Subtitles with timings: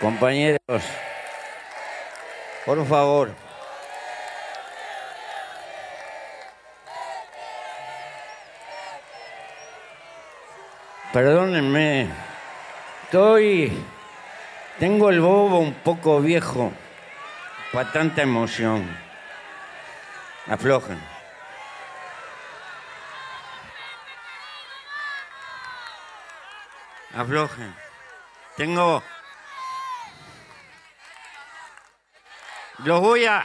[0.00, 0.82] Compañeros,
[2.66, 3.34] por favor.
[11.12, 12.10] Perdónenme,
[13.04, 13.72] estoy...
[14.78, 16.70] Tengo el bobo un poco viejo
[17.72, 18.86] para tanta emoción.
[20.46, 21.02] Aflojen.
[27.14, 27.74] Aflojen.
[28.58, 29.02] Tengo...
[32.86, 33.44] Los voy a...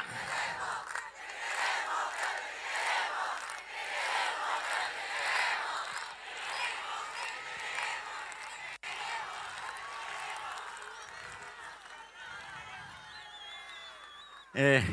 [14.54, 14.84] Eh,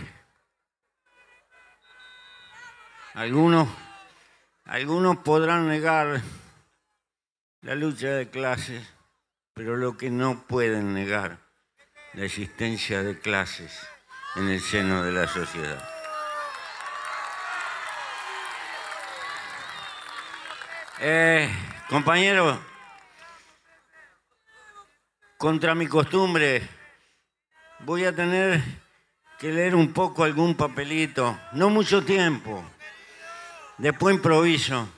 [3.12, 3.68] algunos,
[4.64, 6.22] algunos podrán negar
[7.60, 8.82] la lucha de clases,
[9.52, 11.36] pero lo que no pueden negar
[12.14, 13.86] la existencia de clases
[14.38, 15.82] en el seno de la sociedad.
[21.00, 21.50] Eh,
[21.88, 22.60] compañero,
[25.36, 26.62] contra mi costumbre,
[27.80, 28.62] voy a tener
[29.40, 32.64] que leer un poco algún papelito, no mucho tiempo,
[33.76, 34.88] después improviso.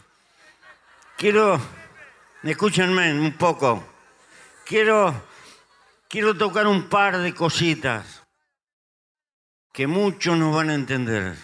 [1.17, 1.59] Quiero,
[2.43, 3.83] escúchenme un poco,
[4.67, 5.15] quiero,
[6.09, 8.20] quiero tocar un par de cositas
[9.81, 11.39] que muchos no van a entender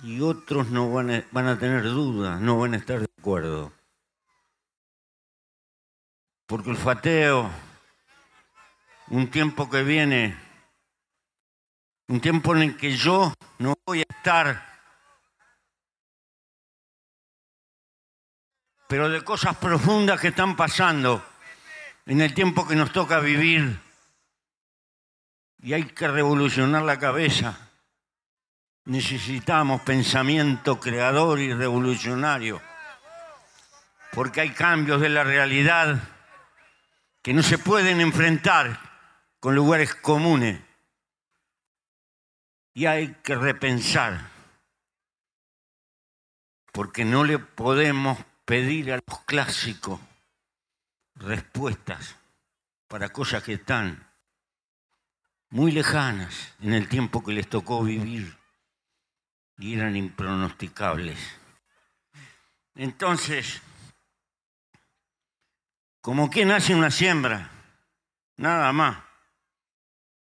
[0.00, 3.72] y otros no van a, van a tener dudas, no van a estar de acuerdo.
[6.46, 7.50] Porque el fateo,
[9.08, 10.38] un tiempo que viene,
[12.06, 14.64] un tiempo en el que yo no voy a estar,
[18.86, 21.26] pero de cosas profundas que están pasando
[22.06, 23.87] en el tiempo que nos toca vivir.
[25.60, 27.70] Y hay que revolucionar la cabeza.
[28.84, 32.62] Necesitamos pensamiento creador y revolucionario,
[34.12, 36.00] porque hay cambios de la realidad
[37.22, 38.80] que no se pueden enfrentar
[39.40, 40.60] con lugares comunes.
[42.72, 44.30] Y hay que repensar,
[46.72, 50.00] porque no le podemos pedir a los clásicos
[51.16, 52.16] respuestas
[52.86, 54.07] para cosas que están
[55.50, 58.36] muy lejanas en el tiempo que les tocó vivir
[59.58, 61.18] y eran impronosticables.
[62.74, 63.60] Entonces,
[66.00, 67.50] como quien hace una siembra,
[68.36, 68.98] nada más.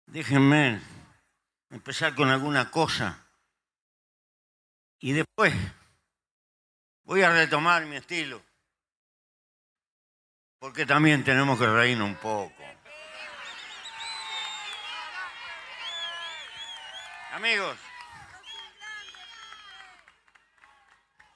[0.07, 0.81] Déjenme
[1.71, 3.27] empezar con alguna cosa
[5.01, 5.53] y después
[7.05, 8.43] voy a retomar mi estilo,
[10.59, 12.64] porque también tenemos que reírnos un poco.
[17.35, 17.77] Amigos,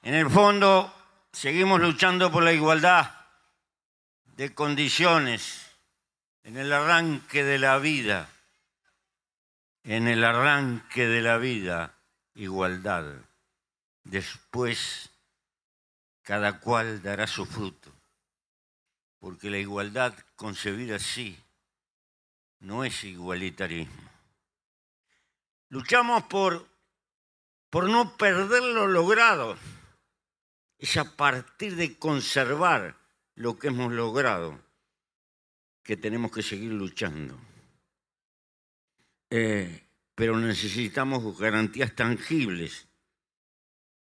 [0.01, 0.93] en el fondo
[1.31, 3.11] seguimos luchando por la igualdad
[4.37, 5.69] de condiciones
[6.43, 8.29] en el arranque de la vida
[9.83, 11.95] en el arranque de la vida,
[12.35, 13.05] igualdad.
[14.03, 15.09] Después,
[16.21, 17.91] cada cual dará su fruto,
[19.19, 21.37] porque la igualdad concebida así
[22.59, 24.08] no es igualitarismo.
[25.69, 26.67] Luchamos por,
[27.69, 29.57] por no perder lo logrado.
[30.77, 32.95] Es a partir de conservar
[33.35, 34.59] lo que hemos logrado
[35.83, 37.39] que tenemos que seguir luchando.
[39.29, 39.83] Eh,
[40.15, 42.87] pero necesitamos garantías tangibles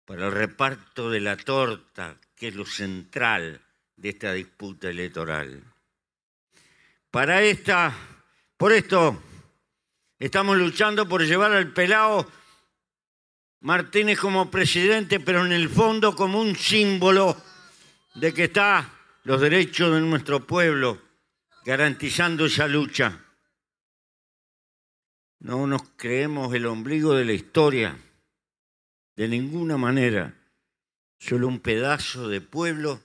[0.05, 3.61] para el reparto de la torta, que es lo central
[3.97, 5.63] de esta disputa electoral.
[7.11, 7.95] Para esta,
[8.57, 9.23] por esto,
[10.27, 12.31] estamos luchando por llevar al pelao
[13.61, 17.37] Martínez como presidente, pero en el fondo como un símbolo
[18.15, 18.89] de que está
[19.25, 21.03] los derechos de nuestro pueblo,
[21.65, 23.19] garantizando esa lucha.
[25.41, 27.99] No nos creemos el ombligo de la historia,
[29.17, 30.35] de ninguna manera.
[31.19, 33.01] Solo un pedazo de pueblo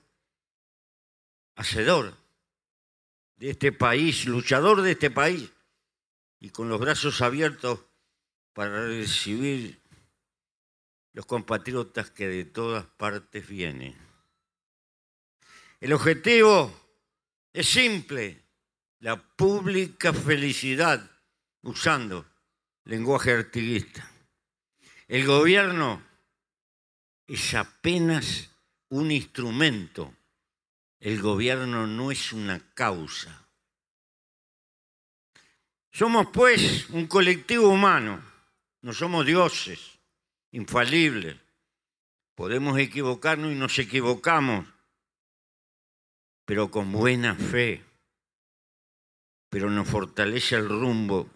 [1.55, 2.13] hacedor
[3.37, 5.51] de este país, luchador de este país,
[6.39, 7.79] y con los brazos abiertos
[8.53, 9.81] para recibir
[11.13, 13.95] los compatriotas que de todas partes vienen.
[15.79, 16.71] El objetivo
[17.53, 18.43] es simple,
[18.99, 21.09] la pública felicidad
[21.61, 22.25] usando
[22.83, 24.09] lenguaje artiguista.
[25.07, 26.01] El gobierno
[27.27, 28.49] es apenas
[28.89, 30.13] un instrumento.
[30.99, 33.46] El gobierno no es una causa.
[35.97, 38.21] Somos pues un colectivo humano,
[38.83, 39.97] no somos dioses,
[40.51, 41.35] infalibles.
[42.35, 44.67] Podemos equivocarnos y nos equivocamos,
[46.45, 47.83] pero con buena fe.
[49.49, 51.27] Pero nos fortalece el rumbo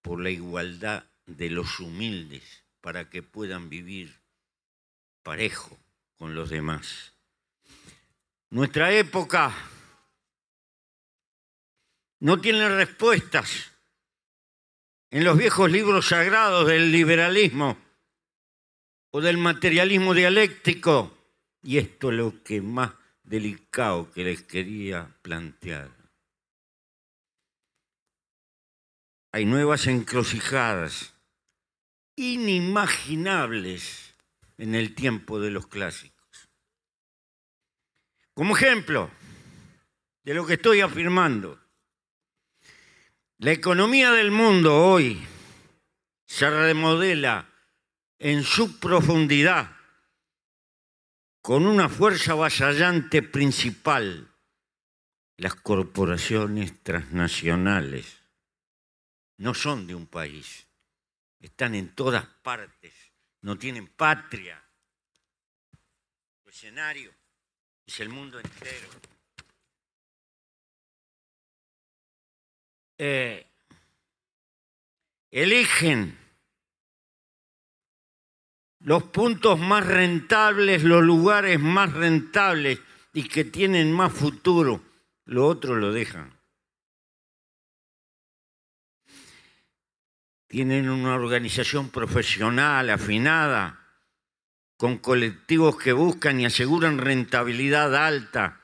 [0.00, 4.22] por la igualdad de los humildes para que puedan vivir
[5.22, 5.78] parejo
[6.16, 7.12] con los demás.
[8.48, 9.52] Nuestra época
[12.20, 13.72] no tiene respuestas
[15.10, 17.76] en los viejos libros sagrados del liberalismo
[19.10, 21.16] o del materialismo dialéctico.
[21.62, 25.90] Y esto es lo que más delicado que les quería plantear.
[29.32, 31.14] Hay nuevas encrucijadas
[32.16, 34.14] inimaginables
[34.58, 36.48] en el tiempo de los clásicos.
[38.34, 39.10] Como ejemplo
[40.24, 41.60] de lo que estoy afirmando,
[43.40, 45.18] la economía del mundo hoy
[46.26, 47.50] se remodela
[48.18, 49.74] en su profundidad
[51.40, 54.30] con una fuerza avasallante principal,
[55.38, 58.20] las corporaciones transnacionales.
[59.38, 60.66] No son de un país,
[61.38, 62.92] están en todas partes,
[63.40, 64.62] no tienen patria.
[66.44, 67.10] El escenario
[67.86, 69.09] es el mundo entero.
[73.02, 73.46] Eh,
[75.30, 76.18] eligen
[78.80, 82.78] los puntos más rentables, los lugares más rentables
[83.14, 84.84] y que tienen más futuro,
[85.24, 86.38] lo otro lo dejan.
[90.46, 93.80] Tienen una organización profesional afinada,
[94.76, 98.60] con colectivos que buscan y aseguran rentabilidad alta.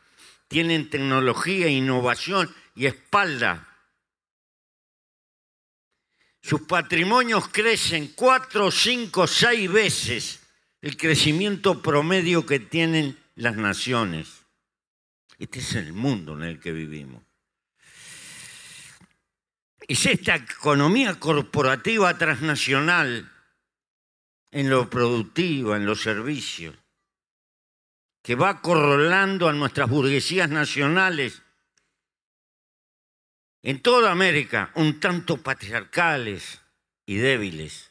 [0.47, 3.73] Tienen tecnología, innovación y espalda
[6.47, 10.41] sus patrimonios crecen cuatro, cinco, seis veces
[10.81, 14.45] el crecimiento promedio que tienen las naciones.
[15.41, 17.21] Este es el mundo en el que vivimos.
[19.89, 23.29] Es esta economía corporativa transnacional
[24.53, 26.77] en lo productivo, en los servicios,
[28.23, 31.43] que va corrolando a nuestras burguesías nacionales
[33.67, 36.61] en toda América un tanto patriarcales
[37.05, 37.91] y débiles.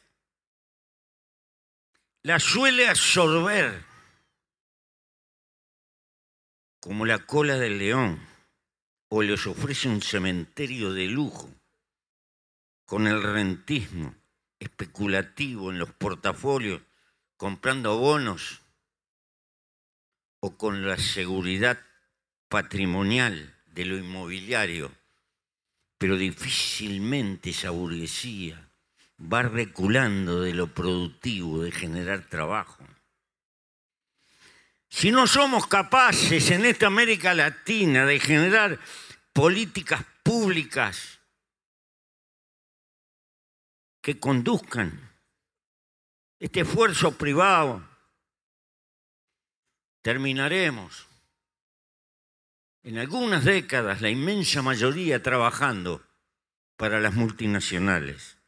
[2.22, 3.84] La suele absorber
[6.80, 8.26] como la cola del león
[9.10, 11.50] o les ofrece un cementerio de lujo
[12.86, 14.14] con el rentismo
[14.58, 16.80] especulativo en los portafolios,
[17.36, 18.62] comprando bonos
[20.40, 21.78] o con la seguridad
[22.48, 24.90] patrimonial de lo inmobiliario
[25.98, 28.70] pero difícilmente esa burguesía
[29.20, 32.84] va reculando de lo productivo, de generar trabajo.
[34.88, 38.78] Si no somos capaces en esta América Latina de generar
[39.32, 41.20] políticas públicas
[44.00, 45.10] que conduzcan
[46.38, 47.82] este esfuerzo privado,
[50.02, 51.05] terminaremos
[52.86, 56.06] en algunas décadas la inmensa mayoría trabajando
[56.76, 58.38] para las multinacionales.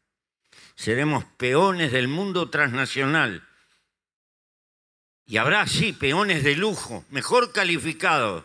[0.76, 3.44] Seremos peones del mundo transnacional.
[5.26, 8.44] Y habrá, sí, peones de lujo, mejor calificados,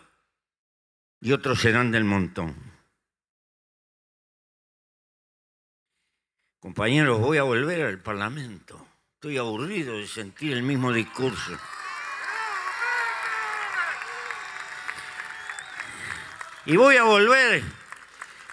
[1.20, 2.56] y otros serán del montón.
[6.58, 8.84] Compañeros, voy a volver al Parlamento.
[9.14, 11.56] Estoy aburrido de sentir el mismo discurso.
[16.66, 17.62] Y voy a volver,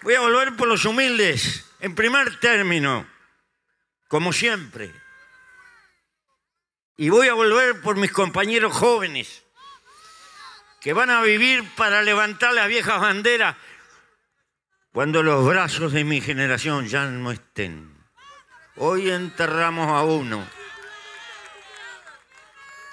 [0.02, 3.08] voy a volver por los humildes, en primer término,
[4.10, 4.94] como siempre.
[6.98, 9.44] Y voy a volver por mis compañeros jóvenes,
[10.82, 13.56] que van a vivir para levantar las viejas banderas
[14.92, 17.96] cuando los brazos de mi generación ya no estén.
[18.76, 20.46] Hoy enterramos a uno.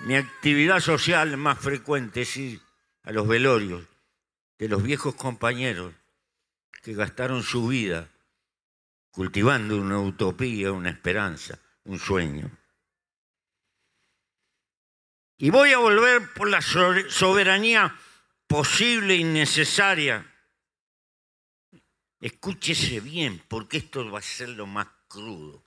[0.00, 2.60] Mi actividad social más frecuente es ir
[3.02, 3.84] a los velorios
[4.58, 5.94] de los viejos compañeros
[6.82, 8.10] que gastaron su vida
[9.10, 12.50] cultivando una utopía, una esperanza, un sueño.
[15.38, 17.96] Y voy a volver por la soberanía
[18.46, 20.26] posible y necesaria.
[22.20, 25.64] Escúchese bien, porque esto va a ser lo más crudo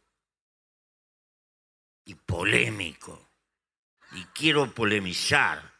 [2.05, 3.29] y polémico.
[4.11, 5.71] Y quiero polemizar.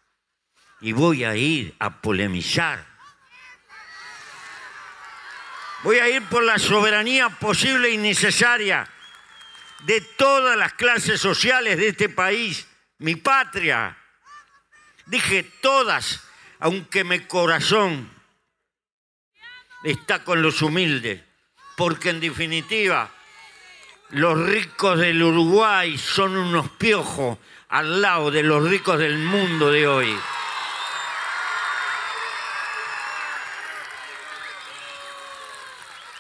[0.80, 2.90] Y voy a ir a polemizar
[5.84, 8.88] Voy a ir por la soberanía posible y necesaria
[9.84, 12.68] de todas las clases sociales de este país,
[13.00, 13.98] mi patria.
[15.08, 16.22] Dije todas,
[16.60, 18.10] aunque mi corazón
[19.84, 21.22] está con los humildes,
[21.76, 23.10] porque en definitiva
[24.10, 29.88] los ricos del Uruguay son unos piojos al lado de los ricos del mundo de
[29.88, 30.16] hoy.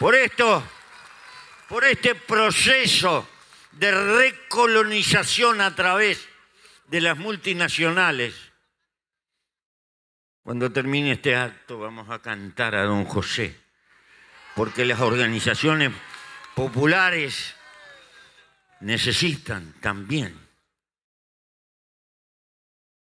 [0.01, 0.63] Por esto,
[1.69, 3.29] por este proceso
[3.73, 6.27] de recolonización a través
[6.87, 8.33] de las multinacionales,
[10.41, 13.55] cuando termine este acto vamos a cantar a don José,
[14.55, 15.91] porque las organizaciones
[16.55, 17.53] populares
[18.79, 20.35] necesitan también,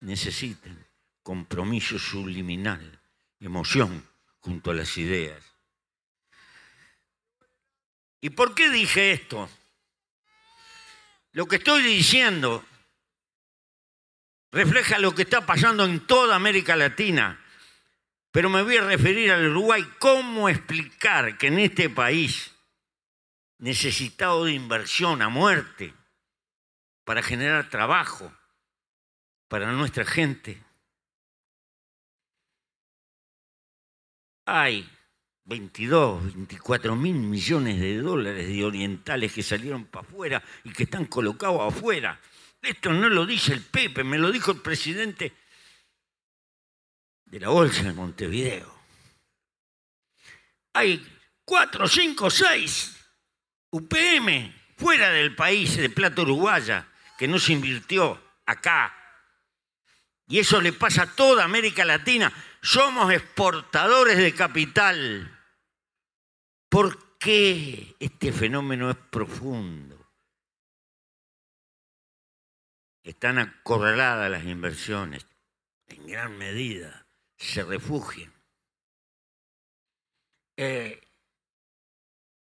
[0.00, 0.87] necesitan
[1.23, 2.99] compromiso subliminal,
[3.40, 4.09] emoción
[4.40, 5.48] junto a las ideas.
[8.20, 9.48] ¿Y por qué dije esto?
[11.32, 12.64] Lo que estoy diciendo
[14.50, 17.40] refleja lo que está pasando en toda América Latina,
[18.32, 19.84] pero me voy a referir al Uruguay.
[19.98, 22.54] ¿Cómo explicar que en este país,
[23.58, 25.94] necesitado de inversión a muerte,
[27.04, 28.30] para generar trabajo
[29.48, 30.62] para nuestra gente,
[34.44, 34.88] hay
[35.49, 41.07] 22, 24 mil millones de dólares de orientales que salieron para afuera y que están
[41.07, 42.21] colocados afuera.
[42.61, 45.33] Esto no lo dice el Pepe, me lo dijo el presidente
[47.25, 48.78] de la Bolsa de Montevideo.
[50.75, 51.02] Hay
[51.47, 52.97] 4, 5, 6
[53.71, 56.87] UPM fuera del país de plata uruguaya
[57.17, 58.95] que no se invirtió acá.
[60.26, 62.31] Y eso le pasa a toda América Latina.
[62.61, 65.38] Somos exportadores de capital.
[66.68, 69.96] ¿Por qué este fenómeno es profundo?
[73.02, 75.26] Están acorraladas las inversiones,
[75.87, 77.06] en gran medida,
[77.37, 78.32] se refugian.
[80.56, 81.00] Eh,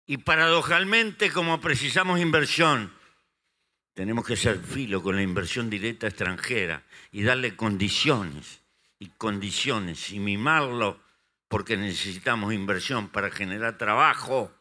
[0.06, 2.92] y paradojalmente, como precisamos inversión,
[3.94, 8.62] tenemos que ser filo con la inversión directa extranjera y darle condiciones
[8.98, 11.00] y condiciones y mimarlo
[11.48, 14.54] porque necesitamos inversión para generar trabajo,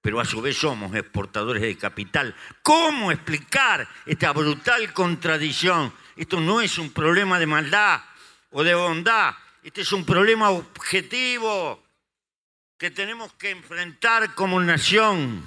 [0.00, 2.34] pero a su vez somos exportadores de capital.
[2.62, 5.92] ¿Cómo explicar esta brutal contradicción?
[6.16, 8.00] Esto no es un problema de maldad
[8.50, 11.82] o de bondad, este es un problema objetivo
[12.76, 15.42] que tenemos que enfrentar como nación,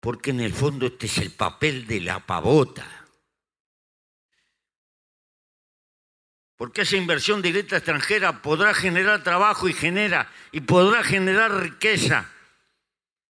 [0.00, 3.01] porque en el fondo este es el papel de la pavota.
[6.56, 12.30] Porque esa inversión directa extranjera podrá generar trabajo y genera y podrá generar riqueza,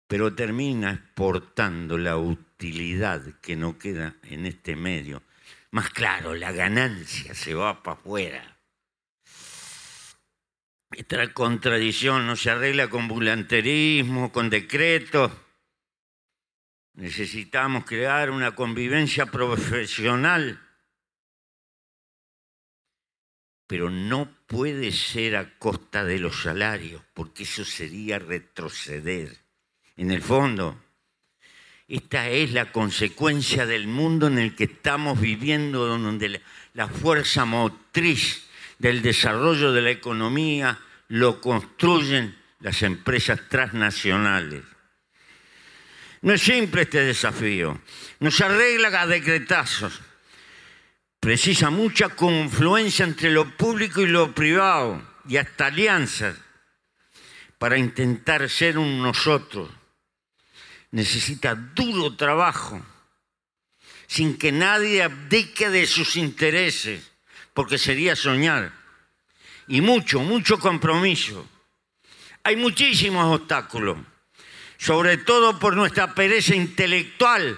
[0.07, 5.23] pero termina exportando la utilidad que no queda en este medio.
[5.71, 8.57] Más claro, la ganancia se va para afuera.
[10.91, 15.31] Esta contradicción no se arregla con volanterismo, con decretos.
[16.93, 20.61] Necesitamos crear una convivencia profesional
[23.67, 29.37] pero no puede ser a costa de los salarios, porque eso sería retroceder.
[29.95, 30.79] En el fondo,
[31.87, 36.41] esta es la consecuencia del mundo en el que estamos viviendo, donde
[36.73, 38.47] la fuerza motriz
[38.79, 44.63] del desarrollo de la economía lo construyen las empresas transnacionales.
[46.21, 47.79] No es simple este desafío,
[48.19, 50.01] no se arregla a decretazos
[51.23, 56.35] precisa mucha confluencia entre lo público y lo privado y hasta alianzas
[57.57, 59.69] para intentar ser un nosotros.
[60.91, 62.85] Necesita duro trabajo,
[64.05, 67.09] sin que nadie abdique de sus intereses,
[67.53, 68.73] porque sería soñar.
[69.69, 71.47] Y mucho, mucho compromiso.
[72.43, 73.97] Hay muchísimos obstáculos,
[74.77, 77.57] sobre todo por nuestra pereza intelectual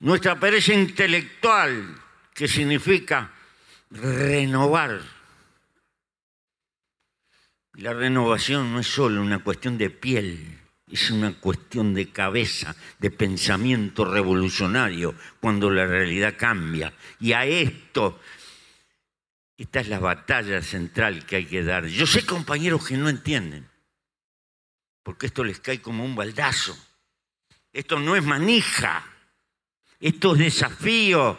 [0.00, 1.94] nuestra pereza intelectual,
[2.34, 3.32] que significa
[3.90, 5.00] renovar.
[7.74, 10.58] La renovación no es solo una cuestión de piel,
[10.90, 16.92] es una cuestión de cabeza, de pensamiento revolucionario, cuando la realidad cambia.
[17.20, 18.20] Y a esto,
[19.56, 21.86] esta es la batalla central que hay que dar.
[21.86, 23.68] Yo sé compañeros que no entienden,
[25.02, 26.76] porque esto les cae como un baldazo.
[27.72, 29.04] Esto no es manija
[30.00, 31.36] estos desafíos,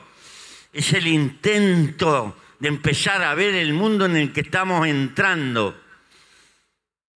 [0.71, 5.77] es el intento de empezar a ver el mundo en el que estamos entrando.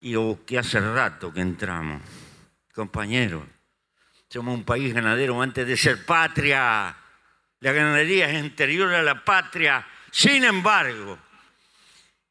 [0.02, 2.02] y que hace rato que entramos.
[2.74, 3.44] Compañeros,
[4.30, 6.96] somos un país ganadero antes de ser patria.
[7.60, 9.88] La ganadería es anterior a la patria.
[10.12, 11.18] Sin embargo,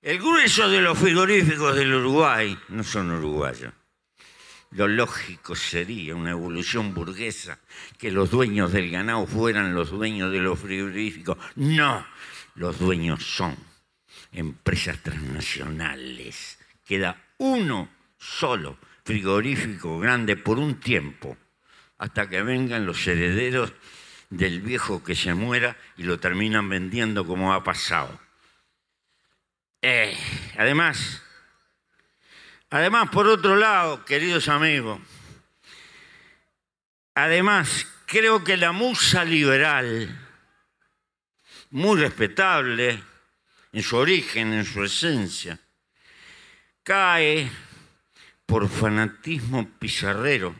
[0.02, 3.72] el grueso de los frigoríficos del Uruguay no son uruguayos.
[4.74, 7.60] Lo lógico sería una evolución burguesa
[7.96, 11.38] que los dueños del ganado fueran los dueños de los frigoríficos.
[11.54, 12.04] No,
[12.56, 13.56] los dueños son
[14.32, 16.58] empresas transnacionales.
[16.84, 17.88] Queda uno
[18.18, 21.36] solo frigorífico grande por un tiempo,
[21.98, 23.72] hasta que vengan los herederos
[24.28, 28.18] del viejo que se muera y lo terminan vendiendo como ha pasado.
[29.82, 30.16] Eh,
[30.58, 31.22] además,
[32.74, 34.98] además, por otro lado, queridos amigos,
[37.14, 40.20] además creo que la musa liberal,
[41.70, 43.00] muy respetable
[43.72, 45.60] en su origen, en su esencia,
[46.82, 47.48] cae
[48.44, 50.56] por fanatismo pizarrero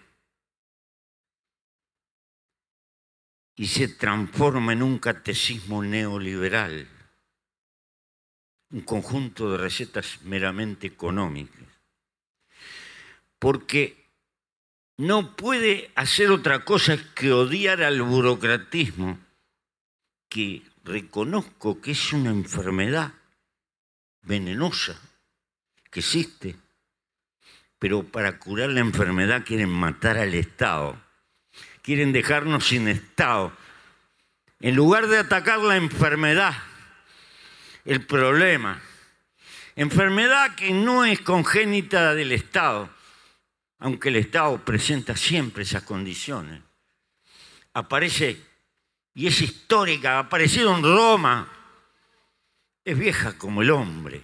[3.56, 6.88] y se transforma en un catecismo neoliberal
[8.70, 11.73] un conjunto de recetas meramente económicas.
[13.44, 14.08] Porque
[14.96, 19.18] no puede hacer otra cosa que odiar al burocratismo,
[20.30, 23.12] que reconozco que es una enfermedad
[24.22, 24.98] venenosa,
[25.90, 26.56] que existe,
[27.78, 30.98] pero para curar la enfermedad quieren matar al Estado,
[31.82, 33.52] quieren dejarnos sin Estado.
[34.60, 36.54] En lugar de atacar la enfermedad,
[37.84, 38.80] el problema.
[39.76, 42.88] Enfermedad que no es congénita del Estado,
[43.84, 46.62] aunque el Estado presenta siempre esas condiciones.
[47.74, 48.40] Aparece,
[49.12, 51.46] y es histórica, ha aparecido en Roma,
[52.82, 54.22] es vieja como el hombre.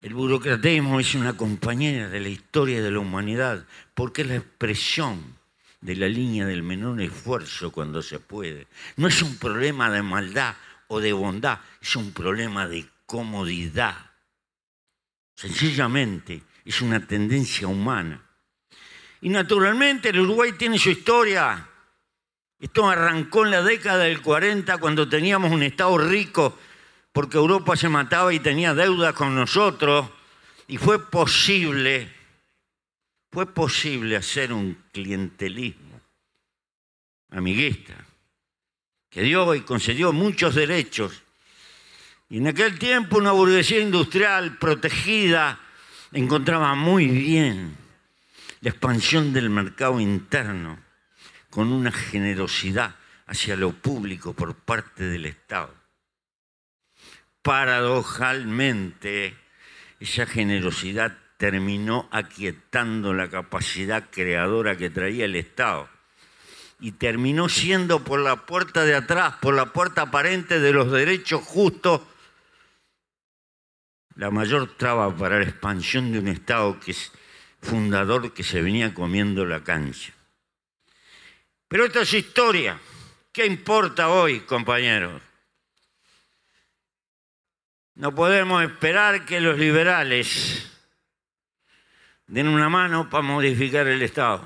[0.00, 5.36] El burocratismo es una compañera de la historia de la humanidad porque es la expresión
[5.82, 8.68] de la línea del menor esfuerzo cuando se puede.
[8.96, 10.54] No es un problema de maldad
[10.88, 14.12] o de bondad, es un problema de comodidad.
[15.34, 18.20] Sencillamente es una tendencia humana.
[19.20, 21.66] Y naturalmente el Uruguay tiene su historia.
[22.58, 26.58] Esto arrancó en la década del 40 cuando teníamos un Estado rico
[27.12, 30.10] porque Europa se mataba y tenía deuda con nosotros.
[30.68, 32.12] Y fue posible,
[33.30, 36.00] fue posible hacer un clientelismo
[37.30, 37.94] amiguista
[39.08, 41.22] que dio y concedió muchos derechos.
[42.28, 45.60] Y en aquel tiempo una burguesía industrial protegida
[46.16, 47.76] encontraba muy bien
[48.62, 50.78] la expansión del mercado interno
[51.50, 55.74] con una generosidad hacia lo público por parte del Estado.
[57.42, 59.36] Paradojalmente,
[60.00, 65.90] esa generosidad terminó aquietando la capacidad creadora que traía el Estado
[66.80, 71.42] y terminó siendo por la puerta de atrás, por la puerta aparente de los derechos
[71.42, 72.00] justos,
[74.16, 77.12] la mayor traba para la expansión de un Estado que es
[77.60, 80.12] fundador que se venía comiendo la cancha.
[81.68, 82.78] Pero esta es historia.
[83.32, 85.20] ¿Qué importa hoy, compañeros?
[87.94, 90.70] No podemos esperar que los liberales
[92.26, 94.42] den una mano para modificar el Estado.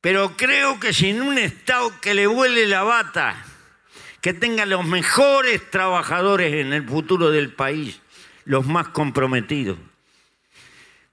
[0.00, 3.44] Pero creo que sin un Estado que le vuele la bata,
[4.26, 8.00] que tenga los mejores trabajadores en el futuro del país,
[8.44, 9.78] los más comprometidos,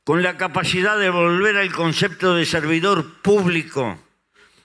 [0.03, 3.99] con la capacidad de volver al concepto de servidor público,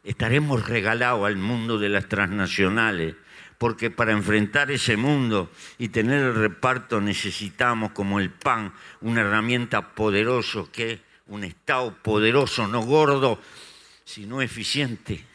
[0.02, 3.16] estaremos regalados al mundo de las transnacionales,
[3.58, 9.90] porque para enfrentar ese mundo y tener el reparto necesitamos, como el PAN, una herramienta
[9.94, 13.42] poderosa que un Estado poderoso, no gordo,
[14.06, 15.27] sino eficiente.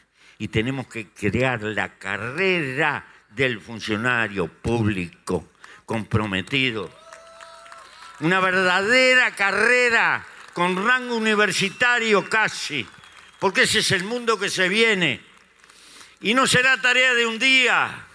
[0.43, 5.51] Y tenemos que crear la carrera del funcionario público
[5.86, 6.91] comprometido.
[8.19, 12.86] Una verdadera carrera con rango universitario casi,
[13.39, 15.21] porque ese es el mundo que se viene.
[16.19, 18.06] Y no será tarea de un día,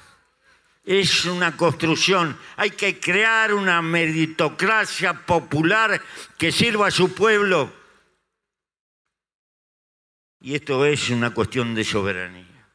[0.85, 2.39] es una construcción.
[2.57, 6.03] Hay que crear una meritocracia popular
[6.37, 7.78] que sirva a su pueblo
[10.49, 12.71] y esto es una cuestión de soberanía.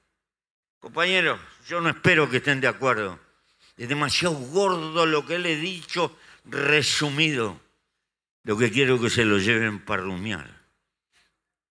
[0.79, 3.19] Compañeros, yo no espero que estén de acuerdo.
[3.75, 7.59] Es demasiado gordo lo que le he dicho, resumido.
[8.43, 10.47] Lo que quiero que se lo lleven para rumiar.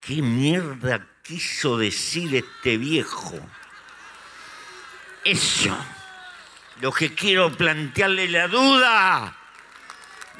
[0.01, 3.38] ¿Qué mierda quiso decir este viejo?
[5.23, 5.79] Eso.
[6.81, 9.37] Lo que quiero plantearle la duda.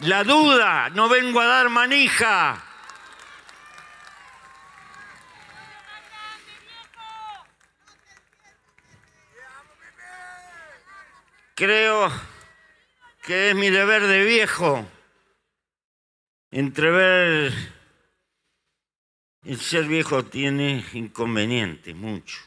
[0.01, 2.72] la duda, no vengo a dar manija.
[11.63, 12.11] Creo
[13.23, 14.85] que es mi deber de viejo
[16.51, 17.53] entrever
[19.45, 22.41] el ser viejo tiene inconvenientes, mucho,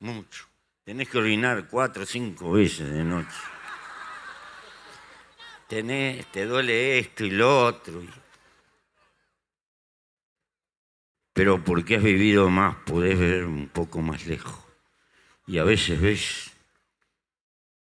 [0.00, 0.48] mucho.
[0.82, 3.40] Tenés que orinar cuatro o cinco veces de noche.
[5.68, 8.02] Te duele esto y lo otro.
[11.32, 14.58] Pero porque has vivido más, podés ver un poco más lejos.
[15.46, 16.49] Y a veces ves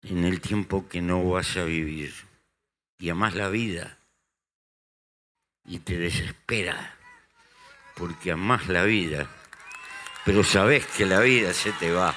[0.03, 2.13] en el tiempo que no vas a vivir.
[2.99, 3.97] Y amás la vida.
[5.65, 6.97] Y te desespera.
[7.95, 9.29] Porque amás la vida.
[10.25, 12.13] Pero sabes que la vida se te va.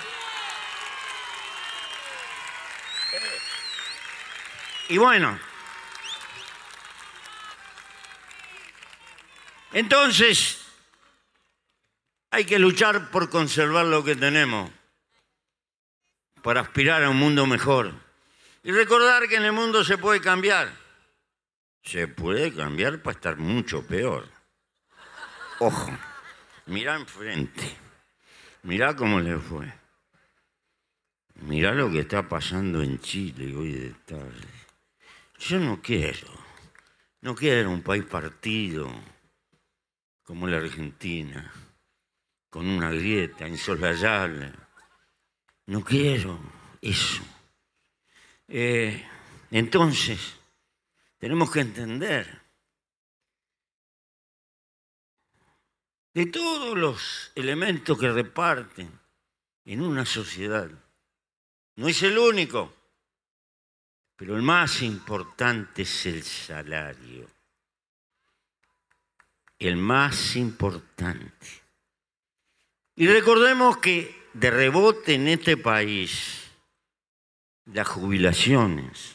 [4.89, 5.37] Y bueno,
[9.73, 10.65] entonces
[12.31, 14.71] hay que luchar por conservar lo que tenemos
[16.47, 17.93] para aspirar a un mundo mejor.
[18.63, 20.71] Y recordar que en el mundo se puede cambiar.
[21.83, 24.29] Se puede cambiar para estar mucho peor.
[25.59, 25.91] Ojo,
[26.67, 27.77] mira enfrente.
[28.63, 29.75] Mira cómo le fue.
[31.35, 34.49] Mira lo que está pasando en Chile hoy de tarde.
[35.41, 36.29] Yo no quiero,
[37.23, 38.89] no quiero un país partido
[40.23, 41.53] como la Argentina,
[42.49, 44.66] con una grieta insolayable
[45.67, 46.39] no quiero
[46.81, 47.23] eso.
[48.49, 49.05] Eh,
[49.51, 50.37] entonces,
[51.19, 52.43] tenemos que entender
[56.15, 58.91] de todos los elementos que reparten
[59.65, 60.71] en una sociedad.
[61.75, 62.73] No es el único,
[64.17, 67.29] pero el más importante es el salario.
[69.59, 71.47] El más importante.
[72.95, 76.51] Y recordemos que de rebote en este país
[77.73, 79.15] las jubilaciones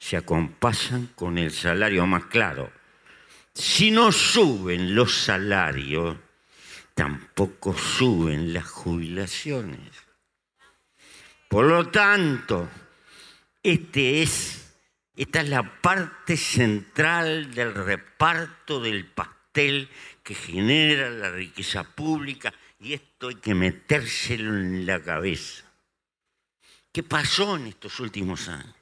[0.00, 2.72] se acompasan con el salario más claro.
[3.54, 6.16] Si no suben los salarios,
[6.94, 9.92] tampoco suben las jubilaciones.
[11.48, 12.68] Por lo tanto,
[13.62, 14.74] este es,
[15.14, 19.88] esta es la parte central del reparto del pastel
[20.24, 25.64] que genera la riqueza pública y esto hay que metérselo en la cabeza.
[26.92, 28.74] ¿Qué pasó en estos últimos años?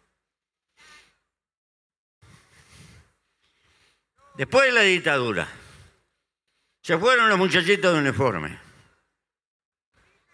[4.37, 5.47] Después de la dictadura,
[6.83, 8.59] se fueron los muchachitos de uniforme.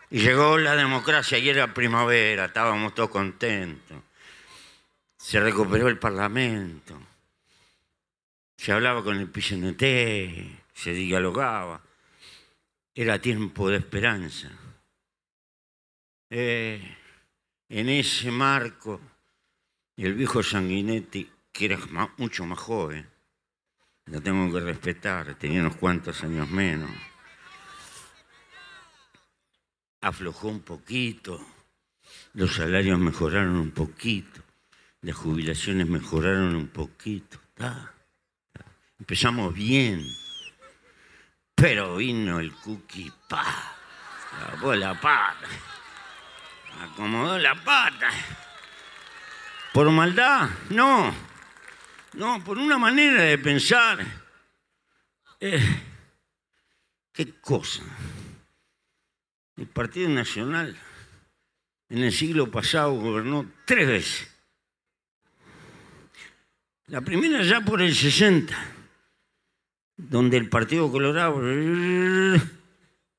[0.09, 3.99] Y llegó la democracia y era primavera, estábamos todos contentos.
[5.19, 6.99] Se recuperó el Parlamento.
[8.57, 9.83] Se hablaba con el PCNT,
[10.73, 11.83] se dialogaba.
[12.95, 14.51] Era tiempo de esperanza.
[16.29, 16.97] Eh,
[17.69, 19.01] en ese marco,
[19.97, 21.79] el viejo Sanguinetti, que era
[22.17, 23.09] mucho más joven,
[24.07, 26.91] lo tengo que respetar, tenía unos cuantos años menos,
[30.01, 31.41] aflojó un poquito,
[32.35, 34.43] los salarios mejoraron un poquito,
[35.03, 37.41] las jubilaciones mejoraron un poquito.
[38.99, 40.05] Empezamos bien.
[41.61, 43.45] Pero vino el cookie, pa,
[44.41, 45.47] lavó la pata,
[46.81, 48.09] acomodó la pata.
[49.71, 50.49] ¿Por maldad?
[50.71, 51.15] No.
[52.15, 53.99] No, por una manera de pensar.
[55.39, 55.83] Eh,
[57.13, 57.83] ¿Qué cosa?
[59.59, 60.75] El Partido Nacional
[61.91, 64.35] en el siglo pasado gobernó tres veces.
[66.87, 68.80] La primera ya por el 60
[70.09, 71.41] donde el Partido Colorado,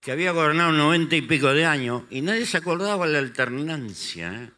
[0.02, 4.34] que había gobernado noventa y pico de años, y nadie se acordaba de la alternancia.
[4.34, 4.50] ¿eh?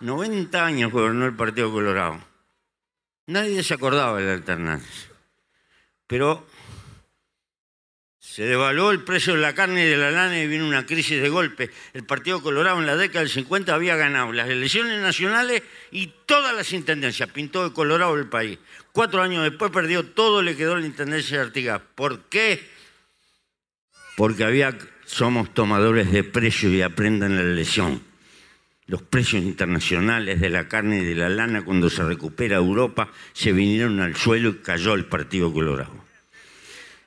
[0.00, 2.20] 90 años gobernó el Partido Colorado.
[3.26, 5.10] Nadie se acordaba de la alternancia.
[6.06, 6.46] Pero
[8.34, 11.22] se devaluó el precio de la carne y de la lana y vino una crisis
[11.22, 11.70] de golpe.
[11.92, 16.52] El Partido Colorado en la década del 50 había ganado las elecciones nacionales y todas
[16.52, 17.30] las intendencias.
[17.30, 18.58] Pintó de colorado el país.
[18.90, 21.80] Cuatro años después perdió todo, le quedó la intendencia de Artigas.
[21.94, 22.60] ¿Por qué?
[24.16, 28.02] Porque había, somos tomadores de precios y aprendan la elección.
[28.86, 33.52] Los precios internacionales de la carne y de la lana cuando se recupera Europa se
[33.52, 36.13] vinieron al suelo y cayó el Partido Colorado.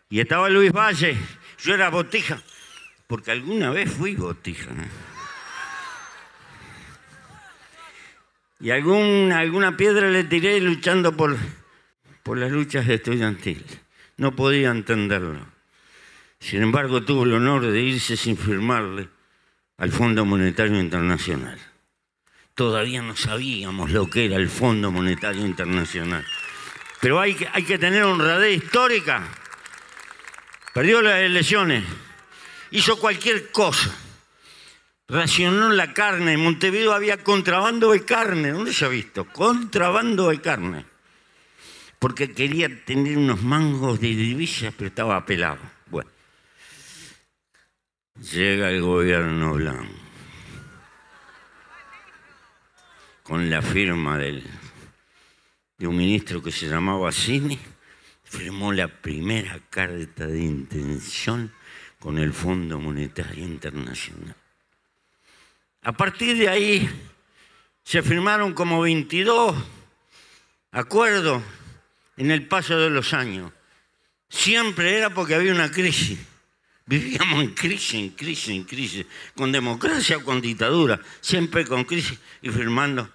[0.10, 1.18] Y estaba Luis Valle,
[1.60, 2.42] yo era botija,
[3.08, 4.72] porque alguna vez fui botija.
[8.60, 11.38] Y alguna, alguna piedra le tiré luchando por
[12.28, 13.80] por las luchas estudiantiles.
[14.18, 15.40] No podía entenderlo.
[16.42, 19.08] Sin embargo, tuvo el honor de irse sin firmarle
[19.78, 21.58] al Fondo Monetario Internacional.
[22.54, 26.26] Todavía no sabíamos lo que era el Fondo Monetario Internacional.
[27.00, 29.24] Pero hay hay que tener honradez histórica.
[30.78, 31.84] Perdió las elecciones,
[32.70, 33.98] hizo cualquier cosa.
[35.08, 36.34] Racionó la carne.
[36.34, 38.52] En Montevideo había contrabando de carne.
[38.52, 39.26] ¿Dónde se ha visto?
[39.26, 40.86] Contrabando de carne.
[41.98, 45.58] Porque quería tener unos mangos de divisas, pero estaba pelado.
[45.88, 46.12] Bueno.
[48.32, 50.00] Llega el gobierno blanco.
[53.24, 54.44] Con la firma de
[55.88, 57.58] un ministro que se llamaba Cini,
[58.30, 61.52] firmó la primera carta de intención
[62.00, 64.36] con el Fondo Monetario Internacional.
[65.84, 66.90] A partir de ahí
[67.84, 69.56] se firmaron como 22
[70.72, 71.42] acuerdos
[72.18, 73.52] en el paso de los años.
[74.30, 76.20] Siempre era porque había una crisis.
[76.86, 82.20] Vivíamos en crisis, en crisis, en crisis, con democracia o con dictadura, siempre con crisis
[82.42, 83.10] y firmando.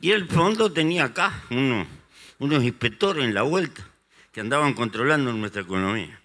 [0.00, 1.86] Y el fondo tenía acá unos,
[2.38, 3.89] unos inspectores en la vuelta
[4.32, 6.20] que andaban controlando nuestra economía.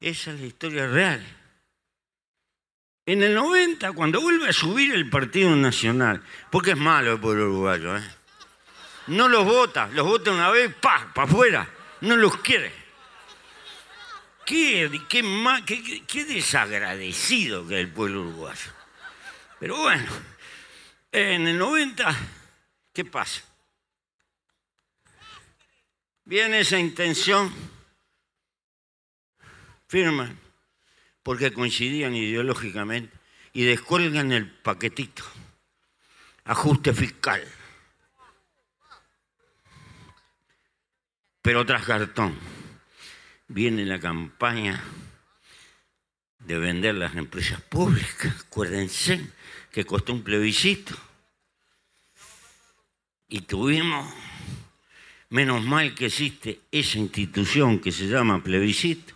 [0.00, 1.26] Esa es la historia real.
[3.06, 7.46] En el 90, cuando vuelve a subir el Partido Nacional, porque es malo el pueblo
[7.46, 8.02] uruguayo, ¿eh?
[9.08, 11.68] no los vota, los vota una vez, pa, para afuera,
[12.02, 12.72] no los quiere.
[14.46, 18.70] Qué, qué, qué, desagradecido que es el pueblo uruguayo.
[19.58, 20.06] Pero bueno,
[21.12, 22.16] en el 90,
[22.92, 23.42] ¿qué pasa?
[26.30, 27.52] Viene esa intención,
[29.88, 30.32] firma
[31.24, 33.12] porque coincidían ideológicamente,
[33.52, 35.24] y descuelgan el paquetito.
[36.44, 37.44] Ajuste fiscal.
[41.42, 42.38] Pero tras cartón
[43.48, 44.80] viene la campaña
[46.38, 48.44] de vender las empresas públicas.
[48.46, 49.32] Acuérdense
[49.72, 50.94] que costó un plebiscito.
[53.26, 54.14] Y tuvimos,
[55.30, 59.14] menos mal que existe esa institución que se llama plebiscito,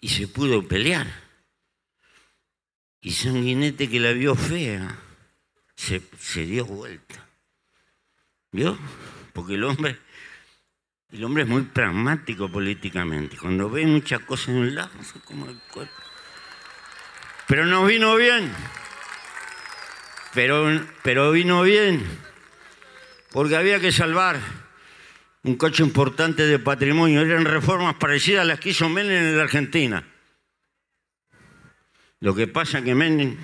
[0.00, 1.06] y se pudo pelear.
[3.00, 4.98] Y Sanguinete que la vio fea,
[5.74, 6.00] se,
[6.44, 7.26] dio vuelta.
[8.50, 8.76] ¿Vio?
[9.32, 9.98] Porque el hombre,
[11.10, 13.36] el hombre es muy pragmático políticamente.
[13.36, 15.94] Cuando ve muchas cosas en un lado, se como el cuerpo.
[17.46, 18.52] Pero no vino bien.
[20.34, 22.04] Pero, pero vino bien.
[23.30, 24.67] Porque había que salvar
[25.44, 27.20] un coche importante de patrimonio.
[27.20, 30.04] Eran reformas parecidas a las que hizo Menem en la Argentina.
[32.20, 33.36] Lo que pasa es que Menem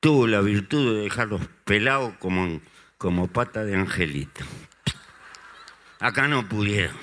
[0.00, 2.60] tuvo la virtud de dejarlos pelados como,
[2.96, 4.44] como pata de angelito.
[6.00, 6.96] Acá no pudieron.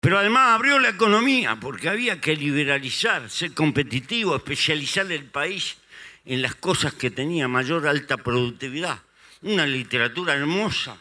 [0.00, 5.78] Pero además abrió la economía porque había que liberalizar, ser competitivo, especializar el país
[6.26, 9.00] en las cosas que tenía mayor alta productividad.
[9.42, 10.98] Una literatura hermosa,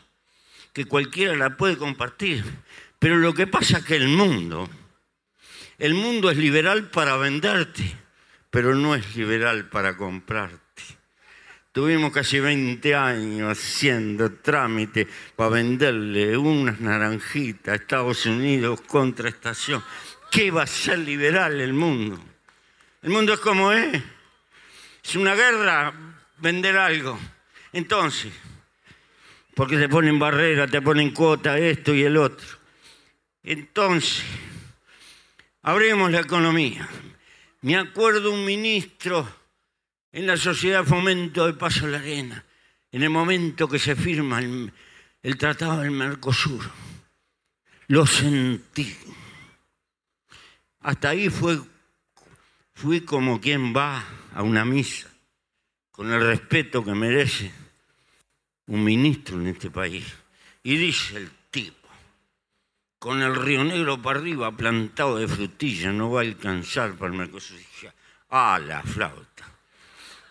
[0.73, 2.43] que cualquiera la puede compartir.
[2.99, 4.69] Pero lo que pasa es que el mundo,
[5.77, 7.83] el mundo es liberal para venderte,
[8.49, 10.63] pero no es liberal para comprarte.
[11.71, 19.83] Tuvimos casi 20 años haciendo trámite para venderle unas naranjitas a Estados Unidos contra estación.
[20.29, 22.19] ¿Qué va a ser liberal el mundo?
[23.01, 24.01] El mundo es como es.
[25.03, 25.93] Es una guerra
[26.37, 27.19] vender algo.
[27.71, 28.31] Entonces,
[29.55, 32.47] porque te ponen barrera, te ponen cuota, esto y el otro.
[33.43, 34.23] Entonces,
[35.61, 36.87] abrimos la economía.
[37.61, 39.27] Me acuerdo un ministro
[40.11, 42.43] en la Sociedad Fomento de Paso la Arena,
[42.91, 44.71] en el momento que se firma el,
[45.21, 46.63] el Tratado del Mercosur.
[47.87, 48.95] Lo sentí.
[50.79, 51.59] Hasta ahí fue,
[52.73, 55.09] fui como quien va a una misa,
[55.91, 57.62] con el respeto que merece
[58.67, 60.05] un ministro en este país.
[60.63, 61.87] Y dice el tipo,
[62.99, 67.17] con el río Negro para arriba, plantado de frutilla, no va a alcanzar para el
[67.17, 67.59] Mercosur.
[68.29, 69.45] Ah, la flauta.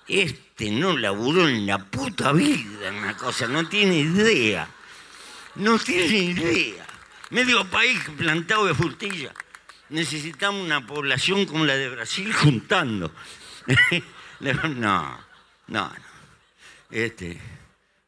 [0.08, 4.68] Este no laburó en la puta vida en una cosa, no tiene idea.
[5.54, 6.86] No tiene idea.
[7.30, 9.32] Medio país plantado de frutilla.
[9.90, 13.12] Necesitamos una población como la de Brasil juntando.
[14.40, 15.18] no, no,
[15.68, 15.92] no.
[16.90, 17.38] Este,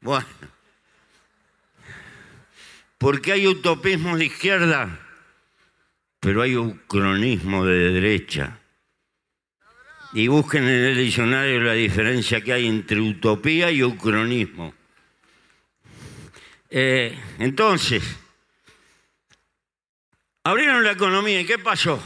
[0.04, 0.26] bueno,
[2.98, 5.00] porque hay utopismo de izquierda,
[6.20, 8.60] pero hay un cronismo de derecha.
[10.12, 14.72] Y busquen en el diccionario la diferencia que hay entre utopía y ucronismo.
[16.70, 18.02] Eh, entonces,
[20.84, 21.40] la economía.
[21.40, 22.00] ¿Y qué pasó?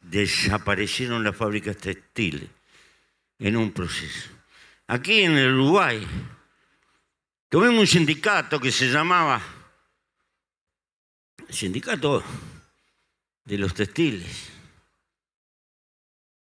[0.00, 2.48] desaparecieron las fábricas textiles
[3.38, 4.35] en un proceso.
[4.88, 6.06] Aquí en el Uruguay
[7.48, 9.42] tuvimos un sindicato que se llamaba
[11.48, 12.22] Sindicato
[13.44, 14.50] de los Textiles,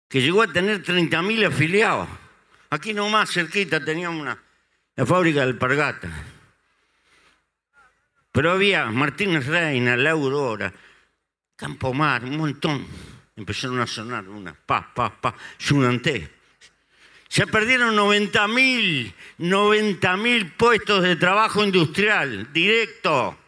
[0.08, 2.08] que llegó a tener 30.000 afiliados.
[2.70, 4.42] Aquí nomás cerquita teníamos una,
[4.96, 6.24] la fábrica de Alpargata.
[8.32, 10.72] Pero había Martínez Reina, La Aurora,
[11.56, 12.86] Campo Mar, un montón.
[13.36, 16.39] Empezaron a sonar una, pa, pa, pa, Sunanté.
[17.30, 23.38] Se perdieron 90.000, 90.000 puestos de trabajo industrial, directo.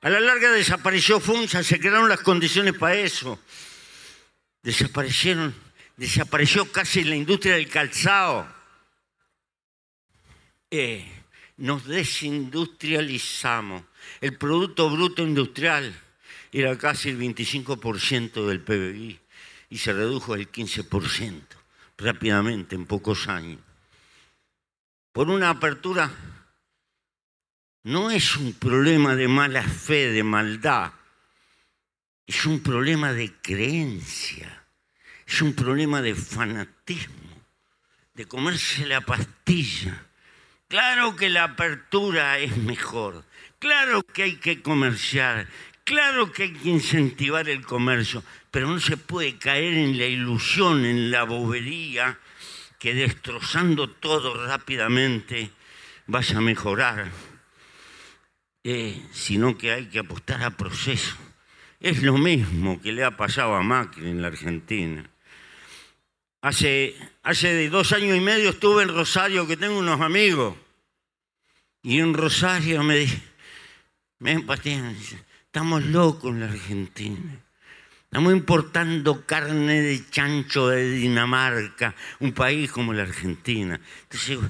[0.00, 3.38] A la larga desapareció FUNSA, se crearon las condiciones para eso.
[4.64, 5.54] Desaparecieron,
[5.96, 8.52] desapareció casi la industria del calzado.
[10.72, 11.06] Eh,
[11.58, 13.84] nos desindustrializamos.
[14.20, 15.94] El Producto Bruto Industrial
[16.50, 19.20] era casi el 25% del PBI
[19.70, 21.53] y se redujo al 15%
[21.98, 23.60] rápidamente en pocos años.
[25.12, 26.10] Por una apertura
[27.84, 30.92] no es un problema de mala fe, de maldad,
[32.26, 34.64] es un problema de creencia,
[35.26, 37.44] es un problema de fanatismo,
[38.14, 40.06] de comerse la pastilla.
[40.68, 43.24] Claro que la apertura es mejor,
[43.58, 45.46] claro que hay que comerciar,
[45.84, 50.84] claro que hay que incentivar el comercio, pero no se puede caer en la ilusión,
[50.84, 52.18] en la bobería,
[52.78, 55.50] que destrozando todo rápidamente
[56.06, 57.10] vas a mejorar,
[58.64, 61.16] eh, sino que hay que apostar a proceso.
[61.80, 65.08] Es lo mismo que le ha pasado a Macri en la Argentina.
[66.40, 70.56] Hace, hace dos años y medio estuve en Rosario, que tengo unos amigos,
[71.82, 73.06] y en Rosario me
[74.24, 74.40] me
[75.54, 77.40] estamos locos en la Argentina.
[78.06, 83.80] Estamos importando carne de chancho de Dinamarca, un país como la Argentina.
[84.02, 84.40] Entonces,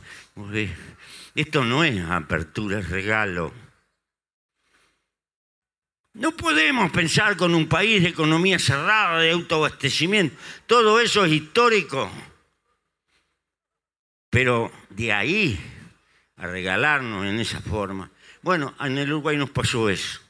[1.35, 3.53] esto no es apertura, es regalo.
[6.15, 10.35] No podemos pensar con un país de economía cerrada, de autoabastecimiento.
[10.67, 12.11] Todo eso es histórico.
[14.31, 15.61] Pero de ahí
[16.37, 18.11] a regalarnos en esa forma.
[18.41, 20.24] Bueno, en el Uruguay nos pasó eso.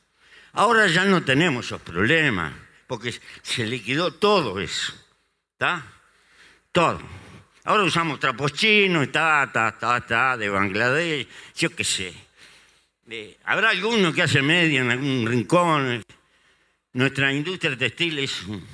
[0.55, 2.53] Ahora ya no tenemos esos problemas,
[2.87, 3.13] porque
[3.43, 4.95] se liquidó todo eso.
[5.53, 5.85] ¿Está?
[6.71, 7.01] Todo.
[7.65, 12.15] Ahora usamos trapos chinos, ta, ta, ta, ta, de Bangladesh, yo qué sé.
[13.45, 16.05] Habrá alguno que hace media en algún rincón.
[16.93, 18.65] Nuestra industria textil es un,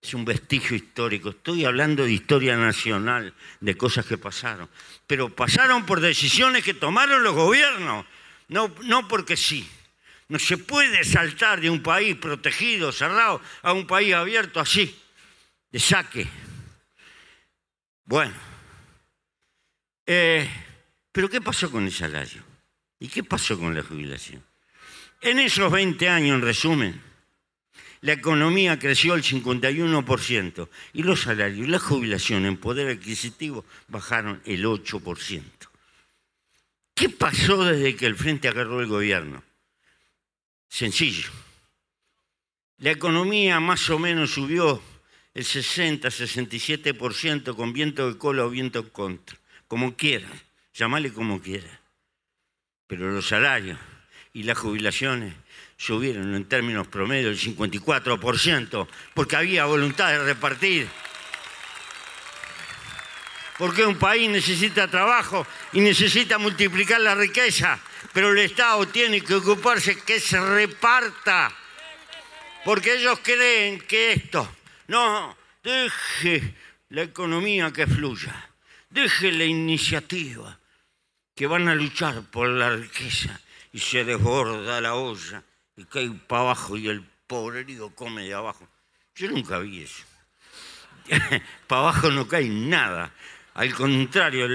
[0.00, 1.30] es un vestigio histórico.
[1.30, 4.68] Estoy hablando de historia nacional, de cosas que pasaron.
[5.06, 8.06] Pero pasaron por decisiones que tomaron los gobiernos,
[8.48, 9.68] no, no porque sí.
[10.28, 14.98] No se puede saltar de un país protegido, cerrado, a un país abierto así,
[15.70, 16.26] de saque.
[18.04, 18.34] Bueno,
[20.06, 20.48] eh,
[21.10, 22.42] pero ¿qué pasó con el salario?
[22.98, 24.42] ¿Y qué pasó con la jubilación?
[25.20, 27.00] En esos 20 años, en resumen,
[28.02, 34.42] la economía creció al 51% y los salarios y la jubilación en poder adquisitivo bajaron
[34.44, 35.42] el 8%.
[36.94, 39.44] ¿Qué pasó desde que el Frente agarró el gobierno?
[40.72, 41.28] Sencillo.
[42.78, 44.80] La economía más o menos subió
[45.34, 49.36] el 60-67% con viento de cola o viento contra,
[49.68, 50.30] como quiera,
[50.72, 51.82] llamale como quiera
[52.92, 53.78] pero los salarios
[54.34, 55.32] y las jubilaciones
[55.78, 60.86] subieron en términos promedio el 54%, porque había voluntad de repartir.
[63.56, 67.80] Porque un país necesita trabajo y necesita multiplicar la riqueza,
[68.12, 71.52] pero el Estado tiene que ocuparse que se reparta.
[72.64, 74.48] Porque ellos creen que esto,
[74.88, 76.54] no, deje
[76.90, 78.34] la economía que fluya,
[78.88, 80.58] deje la iniciativa
[81.34, 83.40] que van a luchar por la riqueza
[83.72, 85.42] y se desborda la olla
[85.76, 88.68] y cae para abajo y el pobre digo come de abajo.
[89.16, 90.04] Yo nunca vi eso.
[91.66, 93.12] para abajo no cae nada.
[93.54, 94.46] Al contrario,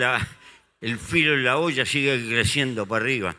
[0.82, 3.36] el filo de la olla sigue creciendo para arriba.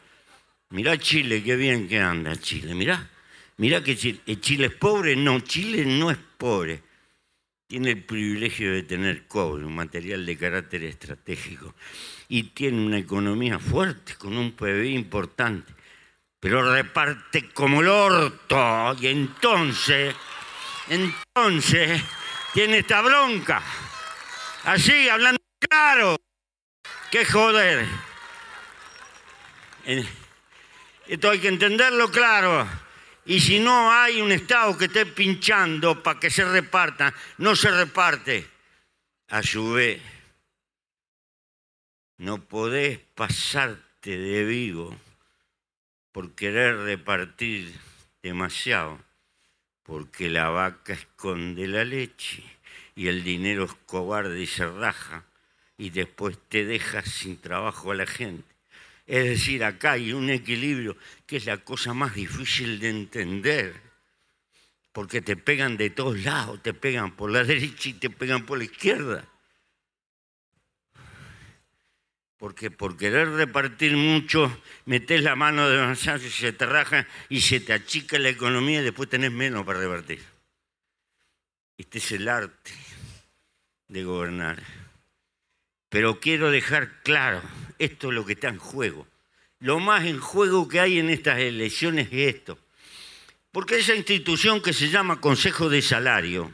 [0.70, 2.74] Mirá Chile, qué bien que anda Chile.
[2.74, 3.08] Mirá,
[3.56, 5.16] mirá que Chile, Chile es pobre.
[5.16, 6.82] No, Chile no es pobre.
[7.66, 11.74] Tiene el privilegio de tener cobre, un material de carácter estratégico
[12.28, 15.72] y tiene una economía fuerte, con un PIB importante,
[16.38, 20.14] pero reparte como el orto y entonces,
[20.88, 22.02] entonces
[22.52, 23.62] tiene esta bronca.
[24.64, 26.16] Así, hablando claro,
[27.10, 27.86] qué joder.
[31.08, 32.68] Esto hay que entenderlo claro.
[33.24, 37.70] Y si no hay un Estado que esté pinchando para que se reparta, no se
[37.70, 38.46] reparte.
[39.30, 39.42] A
[42.18, 44.96] no podés pasarte de vivo
[46.10, 47.72] por querer repartir
[48.22, 48.98] demasiado,
[49.84, 52.42] porque la vaca esconde la leche
[52.96, 55.24] y el dinero es cobarde y se raja
[55.76, 58.57] y después te deja sin trabajo a la gente.
[59.08, 60.94] Es decir, acá hay un equilibrio
[61.26, 63.80] que es la cosa más difícil de entender,
[64.92, 68.58] porque te pegan de todos lados, te pegan por la derecha y te pegan por
[68.58, 69.26] la izquierda.
[72.36, 77.40] Porque por querer repartir mucho, metes la mano de avanzar y se te raja y
[77.40, 80.22] se te achica la economía y después tenés menos para repartir.
[81.78, 82.72] Este es el arte
[83.88, 84.87] de gobernar.
[85.88, 87.42] Pero quiero dejar claro,
[87.78, 89.06] esto es lo que está en juego.
[89.60, 92.58] Lo más en juego que hay en estas elecciones es esto.
[93.50, 96.52] Porque esa institución que se llama Consejo de Salario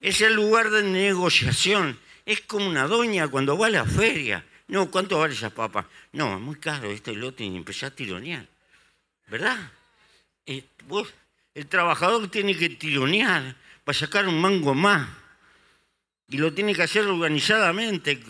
[0.00, 1.98] es el lugar de negociación.
[2.24, 4.44] Es como una doña cuando va a la feria.
[4.68, 5.88] No, ¿cuánto vale esa papa?
[6.12, 8.46] No, es muy caro esto y lo otro y empezar a tironear.
[9.26, 9.72] ¿Verdad?
[10.46, 10.64] Eh,
[11.54, 15.08] el trabajador tiene que tironear para sacar un mango más.
[16.28, 18.20] Y lo tiene que hacer organizadamente,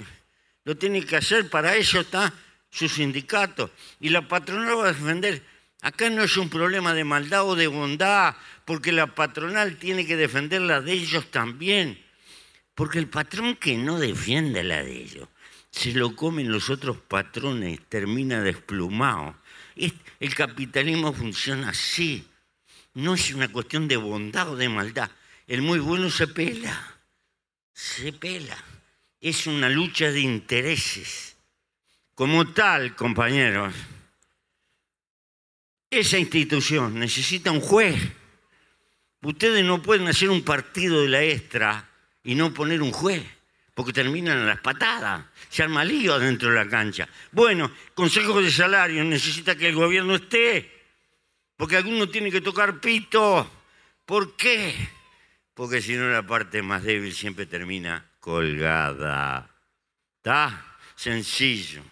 [0.64, 2.32] lo tiene que hacer, para eso está
[2.70, 3.70] su sindicato.
[4.00, 5.42] Y la patronal va a defender.
[5.82, 8.34] Acá no es un problema de maldad o de bondad,
[8.64, 12.02] porque la patronal tiene que defender la de ellos también.
[12.74, 15.28] Porque el patrón que no defiende la de ellos,
[15.70, 19.36] se lo comen los otros patrones, termina desplumado.
[19.76, 22.26] El capitalismo funciona así.
[22.94, 25.10] No es una cuestión de bondad o de maldad.
[25.46, 26.93] El muy bueno se pela
[27.74, 28.56] se pela.
[29.20, 31.36] Es una lucha de intereses.
[32.14, 33.74] Como tal, compañeros,
[35.90, 38.00] esa institución necesita un juez.
[39.22, 41.90] Ustedes no pueden hacer un partido de la extra
[42.22, 43.24] y no poner un juez,
[43.74, 47.08] porque terminan las patadas, se arma lío dentro de la cancha.
[47.32, 50.70] Bueno, Consejo de Salario necesita que el gobierno esté,
[51.56, 53.50] porque alguno tiene que tocar pito.
[54.04, 54.74] ¿Por qué?
[55.54, 59.48] Porque si no la parte más débil siempre termina colgada.
[60.16, 60.76] ¿Está?
[60.96, 61.82] Sencillo.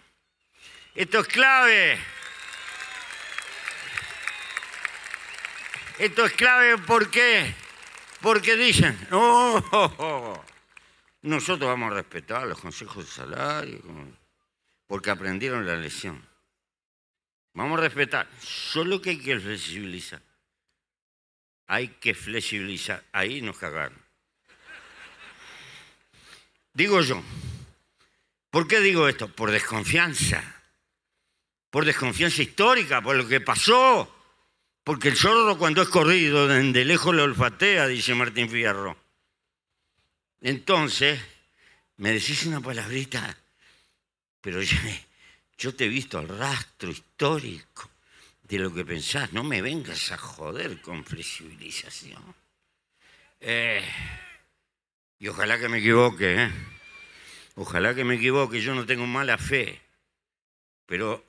[0.93, 1.99] Esto es clave.
[5.97, 7.09] Esto es clave ¿por?
[8.21, 9.63] Porque dicen, no,
[11.21, 13.81] nosotros vamos a respetar los consejos de salario,
[14.87, 16.25] porque aprendieron la lección.
[17.53, 20.21] Vamos a respetar, solo que hay que flexibilizar
[21.67, 23.03] hay que flexibilizar.
[23.11, 24.01] Ahí nos cagaron.
[26.73, 27.21] Digo yo,
[28.49, 29.27] ¿por qué digo esto?
[29.27, 30.43] Por desconfianza.
[31.69, 34.13] Por desconfianza histórica, por lo que pasó.
[34.83, 38.97] Porque el zorro cuando es corrido, de lejos lo olfatea, dice Martín Fierro.
[40.41, 41.21] Entonces,
[41.97, 43.37] me decís una palabrita,
[44.41, 44.61] pero
[45.57, 47.92] yo te he visto el rastro histórico
[48.53, 49.33] de lo que pensás.
[49.33, 52.21] No me vengas a joder con flexibilización.
[53.39, 53.83] Eh,
[55.19, 56.51] y ojalá que me equivoque, ¿eh?
[57.55, 59.79] Ojalá que me equivoque, yo no tengo mala fe,
[60.85, 61.23] pero,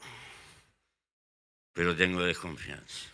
[1.73, 3.11] pero tengo desconfianza.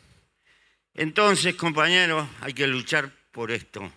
[0.95, 3.93] Entonces, compañeros, hay que luchar por esto,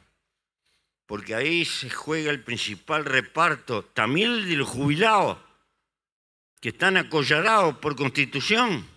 [1.05, 5.37] porque ahí se juega el principal reparto, también el de los jubilados,
[6.59, 8.92] que están acollarados por constitución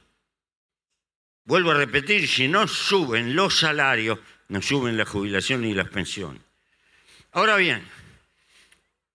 [1.46, 4.18] Vuelvo a repetir, si no suben los salarios,
[4.48, 6.42] no suben la jubilación ni las pensiones.
[7.30, 7.86] Ahora bien,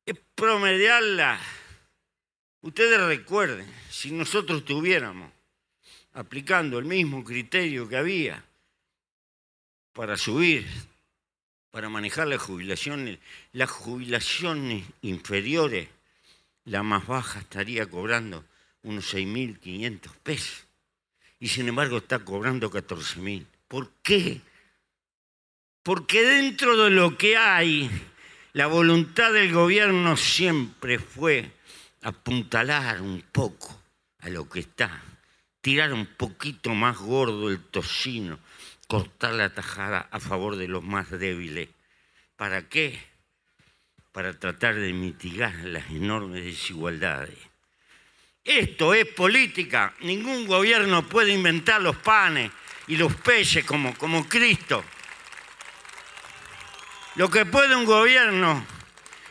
[0.06, 1.38] es promediarla.
[2.62, 5.30] Ustedes recuerden, si nosotros estuviéramos
[6.14, 8.42] aplicando el mismo criterio que había
[9.92, 10.66] para subir,
[11.70, 13.20] para manejar las jubilaciones,
[13.52, 15.90] las jubilaciones inferiores,
[16.64, 18.46] la más baja estaría cobrando
[18.84, 20.71] unos 6.500 pesos
[21.42, 23.48] y sin embargo está cobrando 14 mil.
[23.68, 24.42] ¿Por qué?
[25.82, 27.90] Porque dentro de lo que hay,
[28.54, 31.52] la voluntad del gobierno siempre fue
[32.04, 33.82] apuntalar un poco
[34.20, 35.02] a lo que está,
[35.62, 38.38] tirar un poquito más gordo el tocino,
[38.88, 41.70] cortar la tajada a favor de los más débiles.
[42.36, 43.00] ¿Para qué?
[44.12, 47.51] Para tratar de mitigar las enormes desigualdades.
[48.44, 49.94] Esto es política.
[50.02, 52.52] Ningún gobierno puede inventar los panes
[52.88, 54.84] y los peces como, como Cristo.
[57.16, 58.66] Lo que puede un gobierno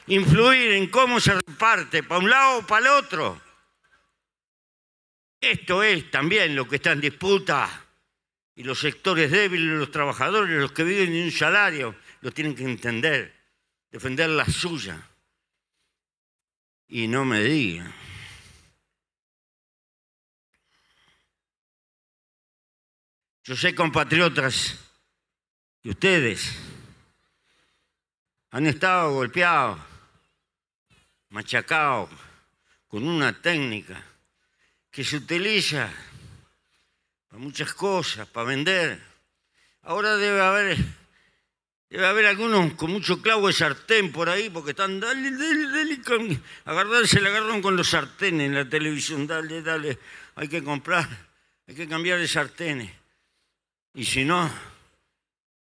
[0.06, 3.40] influir en cómo se reparte, para un lado o para el otro,
[5.40, 7.86] Esto es también lo que está en disputa.
[8.54, 12.64] Y los sectores débiles, los trabajadores, los que viven de un salario, lo tienen que
[12.64, 13.34] entender,
[13.90, 15.00] defender la suya.
[16.88, 18.09] Y no me digan.
[23.50, 24.78] Yo sé, compatriotas,
[25.82, 26.54] que ustedes
[28.52, 29.76] han estado golpeados,
[31.30, 32.10] machacados,
[32.86, 34.00] con una técnica
[34.88, 35.90] que se utiliza
[37.26, 39.02] para muchas cosas, para vender.
[39.82, 40.78] Ahora debe haber,
[41.88, 46.02] debe haber algunos con mucho clavo de sartén por ahí, porque están, dale, dale, dale,
[46.02, 49.98] con, agarrarse, le agarran con los sartenes en la televisión, dale, dale,
[50.36, 51.08] hay que comprar,
[51.66, 52.99] hay que cambiar de sartenes.
[53.94, 54.50] Y si no,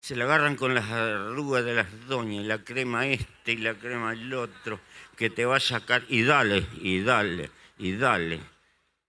[0.01, 4.13] se le agarran con las arrugas de las doñas, la crema este y la crema
[4.13, 4.81] el otro,
[5.17, 8.41] que te va a sacar, y dale, y dale, y dale.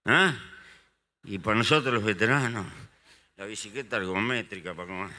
[0.05, 0.33] ¿Ah?
[1.23, 2.65] Y para nosotros los veteranos,
[3.37, 5.11] la bicicleta ergométrica para comer.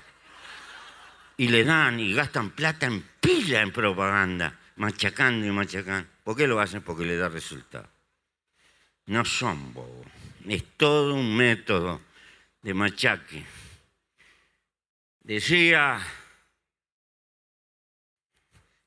[1.37, 6.09] Y le dan y gastan plata en pila en propaganda, machacando y machacando.
[6.25, 6.83] ¿Por qué lo hacen?
[6.83, 7.89] Porque le da resultado.
[9.07, 10.07] No son bobos.
[10.47, 12.01] Es todo un método
[12.63, 13.45] de machaque.
[15.25, 16.01] Decía,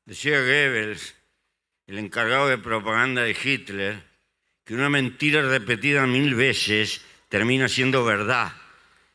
[0.03, 1.15] decía Goebbels,
[1.87, 4.03] el encargado de propaganda de Hitler,
[4.65, 8.51] que una mentira repetida mil veces termina siendo verdad.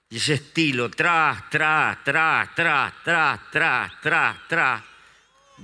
[0.09, 4.83] Y ese estilo, tras, tras, tras, tras, tras, tras, tras, tras,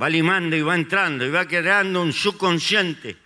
[0.00, 3.16] va limando y va entrando y va creando un subconsciente.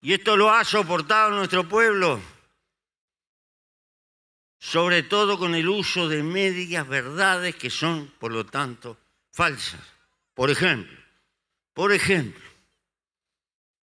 [0.00, 2.20] Y esto lo ha soportado nuestro pueblo,
[4.64, 8.96] sobre todo con el uso de medias verdades que son, por lo tanto,
[9.30, 9.82] falsas.
[10.32, 10.96] Por ejemplo,
[11.74, 12.42] por ejemplo,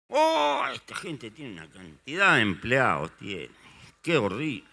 [0.10, 3.50] Oh, esta gente tiene una cantidad de empleados, tiene.
[4.02, 4.70] Qué horrible.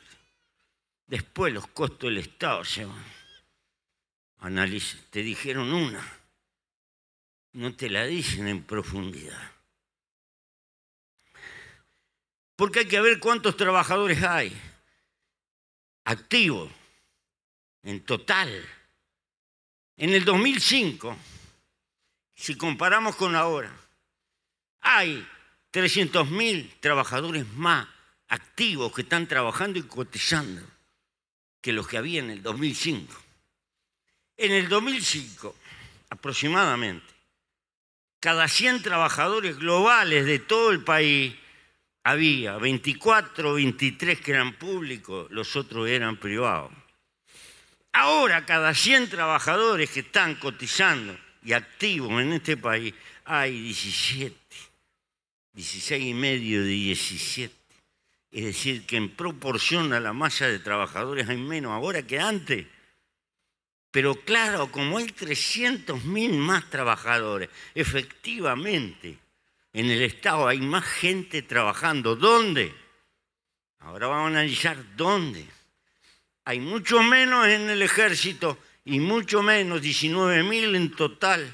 [1.08, 3.04] Después los costos del Estado se van.
[5.10, 6.06] Te dijeron una.
[7.54, 9.52] No te la dicen en profundidad.
[12.54, 14.56] Porque hay que ver cuántos trabajadores hay
[16.04, 16.70] activos
[17.82, 18.50] en total.
[19.96, 21.16] En el 2005,
[22.34, 23.74] si comparamos con ahora,
[24.80, 25.26] hay
[25.72, 27.86] 300.000 trabajadores más
[28.28, 30.62] activos que están trabajando y cotizando
[31.60, 33.14] que los que había en el 2005.
[34.36, 35.54] En el 2005,
[36.10, 37.06] aproximadamente,
[38.20, 41.34] cada 100 trabajadores globales de todo el país
[42.04, 46.72] había 24 23 que eran públicos, los otros eran privados.
[47.92, 52.94] Ahora, cada 100 trabajadores que están cotizando y activos en este país,
[53.24, 54.34] hay 17
[55.54, 57.54] 16 y medio de 17.
[58.32, 62.66] Es decir, que en proporción a la masa de trabajadores hay menos ahora que antes.
[63.92, 69.16] Pero claro, como hay 300.000 más trabajadores, efectivamente,
[69.74, 72.14] en el Estado hay más gente trabajando.
[72.14, 72.72] ¿Dónde?
[73.80, 75.46] Ahora vamos a analizar dónde.
[76.44, 81.52] Hay mucho menos en el ejército y mucho menos, 19.000 en total,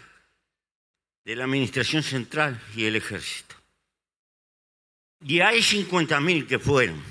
[1.25, 3.57] de la Administración Central y el ejército.
[5.23, 7.03] Y hay 50.000 que fueron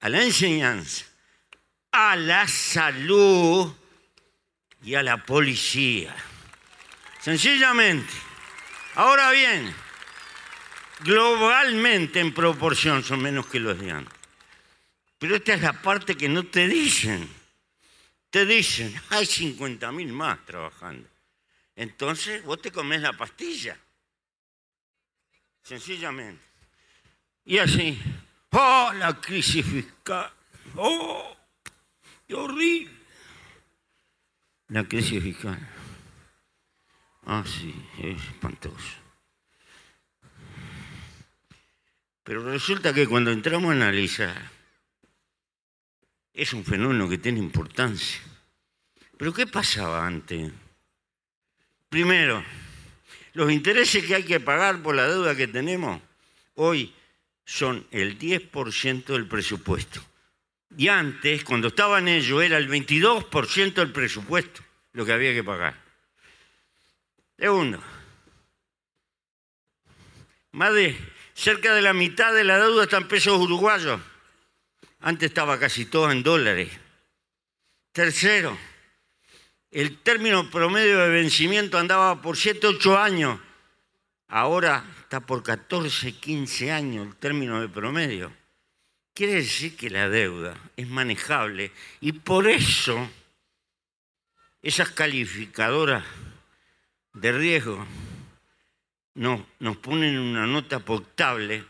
[0.00, 1.06] a la enseñanza,
[1.92, 3.72] a la salud
[4.82, 6.14] y a la policía.
[7.20, 8.12] Sencillamente.
[8.96, 9.72] Ahora bien,
[11.04, 14.18] globalmente en proporción son menos que los de antes.
[15.18, 17.28] Pero esta es la parte que no te dicen.
[18.30, 21.08] Te dicen, hay 50.000 más trabajando.
[21.76, 23.76] Entonces vos te comes la pastilla.
[25.62, 26.42] Sencillamente.
[27.44, 28.00] Y así,
[28.50, 30.32] ¡oh, la crisis fiscal!
[30.76, 31.36] ¡Oh,
[32.26, 32.92] qué horrible!
[34.68, 35.58] La crisis fiscal.
[37.26, 39.01] Ah, sí, es espantoso.
[42.24, 44.50] Pero resulta que cuando entramos a analizar,
[46.32, 48.20] es un fenómeno que tiene importancia.
[49.16, 50.50] Pero ¿qué pasaba antes?
[51.88, 52.42] Primero,
[53.34, 56.00] los intereses que hay que pagar por la deuda que tenemos
[56.54, 56.94] hoy
[57.44, 60.02] son el 10% del presupuesto.
[60.76, 64.62] Y antes, cuando estaban ellos, era el 22% del presupuesto
[64.92, 65.74] lo que había que pagar.
[67.38, 67.82] Segundo,
[70.52, 70.96] más de
[71.34, 74.00] cerca de la mitad de la deuda está en pesos uruguayos.
[75.00, 76.70] Antes estaba casi todo en dólares.
[77.92, 78.56] Tercero,
[79.70, 83.40] el término promedio de vencimiento andaba por 7, 8 años.
[84.28, 88.32] Ahora está por 14, 15 años el término de promedio.
[89.14, 93.10] Quiere decir que la deuda es manejable y por eso
[94.62, 96.04] esas calificadoras
[97.12, 97.86] de riesgo
[99.14, 101.64] nos, nos ponen una nota potable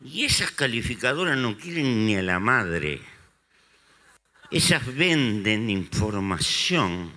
[0.00, 3.00] y esas calificadoras no quieren ni a la madre.
[4.50, 7.12] Esas venden información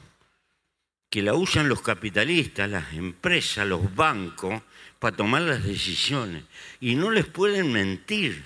[1.09, 4.61] que la usan los capitalistas, las empresas, los bancos,
[4.97, 6.43] para tomar las decisiones.
[6.80, 8.43] Y no les pueden mentir.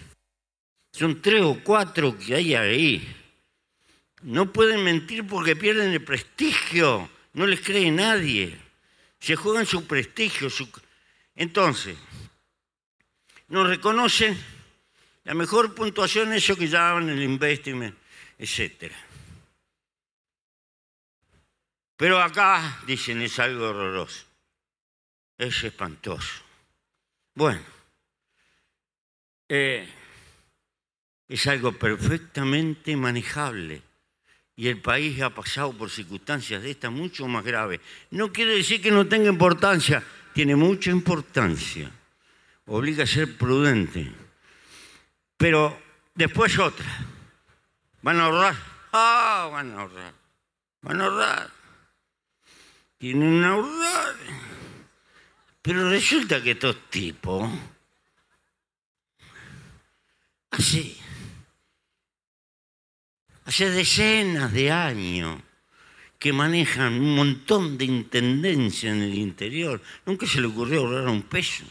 [0.91, 3.15] Son tres o cuatro que hay ahí.
[4.23, 7.09] No pueden mentir porque pierden el prestigio.
[7.33, 8.57] No les cree nadie.
[9.25, 10.51] Se juegan su prestigio.
[10.51, 10.69] Su...
[11.35, 11.97] Entonces,
[13.47, 14.37] nos reconocen
[15.23, 17.97] la mejor puntuación, eso que llaman el investment,
[18.37, 18.93] etc.
[21.97, 24.25] Pero acá dicen es algo horroroso,
[25.39, 26.43] es espantoso.
[27.33, 27.63] Bueno,
[29.49, 29.91] eh,
[31.27, 33.81] es algo perfectamente manejable
[34.55, 37.81] y el país ha pasado por circunstancias de estas mucho más graves.
[38.11, 40.03] No quiere decir que no tenga importancia,
[40.33, 41.91] tiene mucha importancia
[42.67, 44.11] obliga a ser prudente.
[45.37, 45.77] Pero
[46.13, 46.85] después otra.
[48.01, 48.55] ¿Van a ahorrar?
[48.93, 50.13] Ah, van a ahorrar.
[50.81, 51.51] Van a ahorrar.
[52.97, 54.15] Tienen a ahorrar.
[55.61, 57.49] Pero resulta que estos tipos,
[60.51, 61.01] así,
[63.45, 65.39] hace decenas de años
[66.19, 71.21] que manejan un montón de intendencia en el interior, nunca se le ocurrió ahorrar un
[71.21, 71.63] peso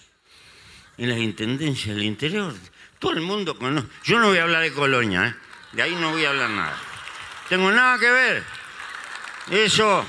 [0.96, 2.54] en las intendencias del interior.
[2.98, 3.88] Todo el mundo conoce.
[4.04, 5.34] Yo no voy a hablar de Colonia, ¿eh?
[5.72, 6.80] de ahí no voy a hablar nada.
[7.48, 8.44] Tengo nada que ver.
[9.50, 10.04] Eso,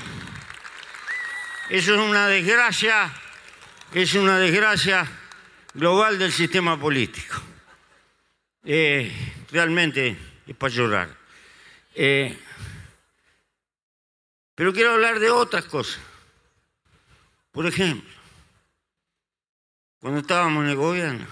[1.68, 3.12] eso es una desgracia,
[3.92, 5.06] es una desgracia
[5.74, 7.42] global del sistema político.
[8.64, 9.12] Eh,
[9.50, 11.25] realmente es para llorar.
[11.98, 12.38] Eh,
[14.54, 15.98] pero quiero hablar de otras cosas.
[17.52, 18.10] Por ejemplo,
[19.98, 21.26] cuando estábamos en el gobierno,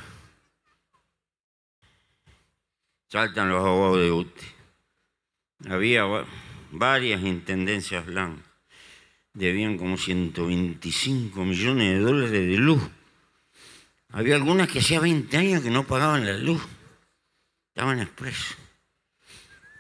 [3.09, 4.47] saltan los abogados de UTI.
[5.69, 6.05] Había
[6.71, 8.47] varias intendencias blancas.
[9.35, 12.83] Debían como 125 millones de dólares de luz.
[14.09, 16.63] Había algunas que hacía 20 años que no pagaban la luz.
[17.69, 18.57] Estaban expresos.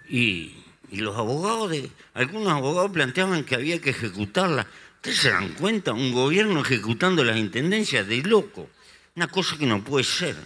[0.09, 4.67] Y, y los abogados, de, algunos abogados planteaban que había que ejecutarla.
[4.97, 5.93] ¿Ustedes se dan cuenta?
[5.93, 8.71] Un gobierno ejecutando las intendencias de loco.
[9.17, 10.37] Una cosa que no puede ser.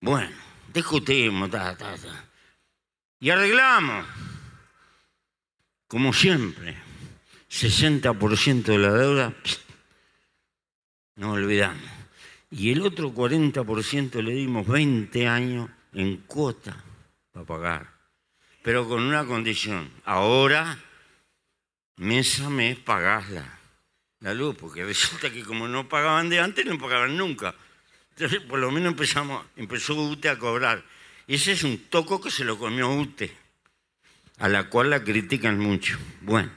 [0.00, 0.36] Bueno,
[0.72, 2.24] discutimos, ta, ta, ta.
[3.20, 4.06] Y arreglamos.
[5.88, 6.76] Como siempre,
[7.50, 9.34] 60% de la deuda,
[11.16, 11.90] no olvidamos.
[12.50, 16.76] Y el otro 40% le dimos 20 años en cuota
[17.32, 17.95] para pagar.
[18.66, 19.88] Pero con una condición.
[20.04, 20.76] Ahora,
[21.98, 23.60] mes a mes, pagásla
[24.18, 27.54] la luz, porque resulta que como no pagaban de antes, no pagaban nunca.
[28.10, 30.82] Entonces, por lo menos empezamos, empezó UTE a cobrar.
[31.28, 33.32] Y ese es un toco que se lo comió UTE,
[34.38, 35.96] a la cual la critican mucho.
[36.22, 36.50] Bueno.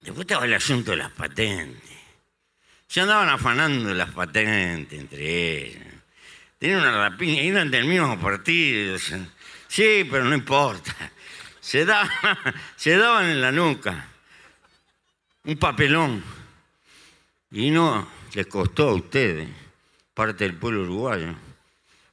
[0.00, 1.88] Después estaba el asunto de las patentes.
[2.88, 5.99] Se andaban afanando las patentes entre ellos.
[6.60, 8.98] Tenían una rapiña, eran del mismo partido.
[9.66, 10.94] Sí, pero no importa.
[11.58, 11.86] Se,
[12.76, 14.08] se daban en la nuca
[15.44, 16.22] un papelón.
[17.50, 19.48] Y no les costó a ustedes,
[20.12, 21.34] parte del pueblo uruguayo,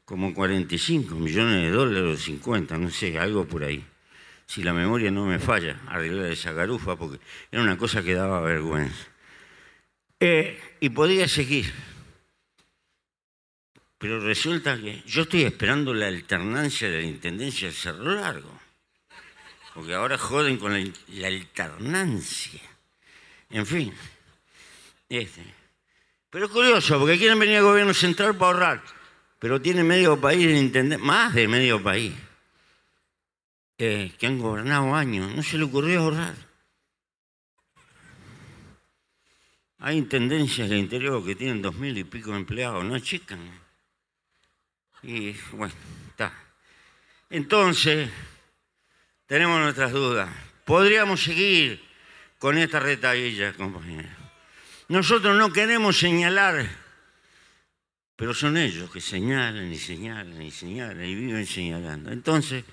[0.06, 3.84] como 45 millones de dólares o 50, no sé, algo por ahí.
[4.46, 7.20] Si la memoria no me falla, arreglar esa garufa, porque
[7.52, 9.08] era una cosa que daba vergüenza.
[10.22, 11.74] Eh, y podía seguir.
[13.98, 18.60] Pero resulta que yo estoy esperando la alternancia de la Intendencia de Cerro Largo.
[19.74, 22.62] Porque ahora joden con la alternancia.
[23.50, 23.94] En fin.
[25.10, 25.44] Este.
[26.30, 28.84] Pero es curioso, porque quieren venir al gobierno central para ahorrar,
[29.40, 32.14] pero tiene medio país, más de medio país,
[33.78, 36.36] que han gobernado años, no se le ocurrió ahorrar.
[39.80, 43.67] Hay intendencias del interior que tienen dos mil y pico de empleados, no chican.
[45.08, 45.74] Y bueno,
[46.10, 46.34] está.
[47.30, 48.10] Entonces,
[49.26, 50.30] tenemos nuestras dudas.
[50.66, 51.82] Podríamos seguir
[52.38, 54.12] con esta retahilla, compañeros.
[54.90, 56.68] Nosotros no queremos señalar,
[58.18, 62.12] pero son ellos que señalan y señalan y señalan y viven señalando.
[62.12, 62.66] Entonces,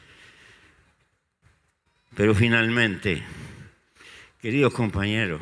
[2.16, 3.22] pero finalmente,
[4.42, 5.40] queridos compañeros,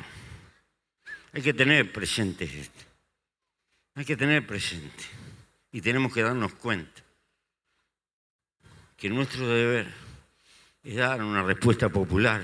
[1.33, 2.85] Hay que tener presente esto.
[3.95, 5.22] Hay que tener presente.
[5.73, 7.03] Y tenemos que darnos cuenta
[8.97, 9.93] que nuestro deber
[10.85, 12.43] es dar una respuesta popular,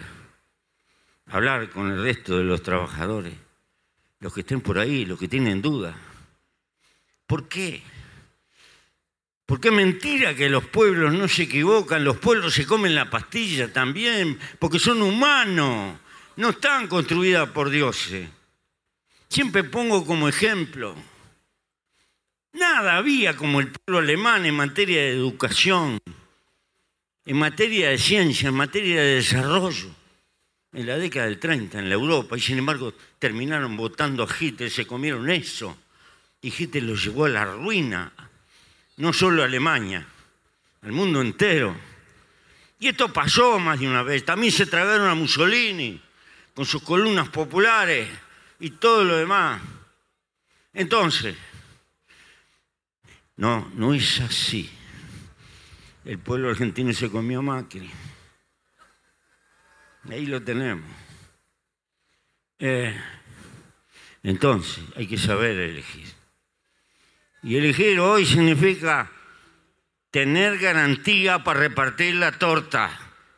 [1.26, 3.35] hablar con el resto de los trabajadores,
[4.20, 5.95] los que estén por ahí, los que tienen dudas.
[7.26, 7.83] ¿Por qué?
[9.45, 13.72] Porque es mentira que los pueblos no se equivocan, los pueblos se comen la pastilla
[13.72, 15.99] también, porque son humanos,
[16.37, 18.29] no están construidas por dioses.
[19.29, 20.95] Siempre pongo como ejemplo,
[22.59, 25.98] nada había como el pueblo alemán en materia de educación,
[27.24, 29.90] en materia de ciencia, en materia de desarrollo,
[30.72, 34.70] en la década del 30 en la Europa, y sin embargo terminaron votando a Hitler,
[34.70, 35.78] se comieron eso,
[36.40, 38.12] y Hitler los llevó a la ruina,
[38.98, 40.06] no solo a Alemania,
[40.82, 41.74] al mundo entero.
[42.80, 44.24] Y esto pasó más de una vez.
[44.24, 46.00] También se tragaron a Mussolini
[46.54, 48.09] con sus columnas populares
[48.61, 49.61] y todo lo demás.
[50.72, 51.36] Entonces,
[53.39, 54.68] no, no es así.
[56.05, 57.89] El pueblo argentino se comió Macri.
[60.11, 60.84] Ahí lo tenemos.
[62.59, 62.99] Eh,
[64.24, 66.09] entonces, hay que saber elegir.
[67.45, 69.11] Y elegir hoy significa
[70.11, 72.91] tener garantía para repartir la torta.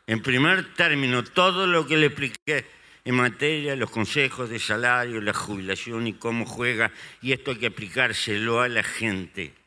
[0.06, 2.64] En primer término, todo lo que le expliqué
[3.04, 6.90] en materia de los consejos de salario, la jubilación y cómo juega,
[7.20, 9.59] y esto hay que aplicárselo a la gente.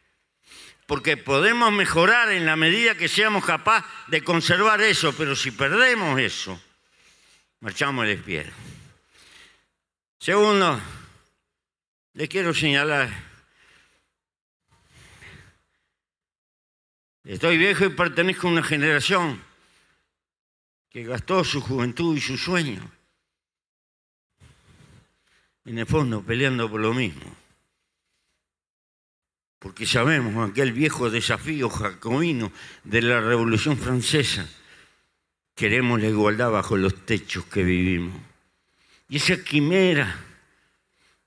[0.86, 6.20] Porque podemos mejorar en la medida que seamos capaces de conservar eso, pero si perdemos
[6.20, 6.62] eso,
[7.62, 8.52] marchamos el despido.
[10.20, 10.80] Segundo,
[12.14, 13.34] les quiero señalar
[17.24, 19.42] Estoy viejo y pertenezco a una generación
[20.90, 22.92] que gastó su juventud y su sueño
[25.64, 27.43] en el fondo peleando por lo mismo.
[29.64, 32.52] Porque sabemos aquel viejo desafío jacobino
[32.84, 34.46] de la Revolución Francesa.
[35.56, 38.14] Queremos la igualdad bajo los techos que vivimos.
[39.08, 40.20] Y esa quimera,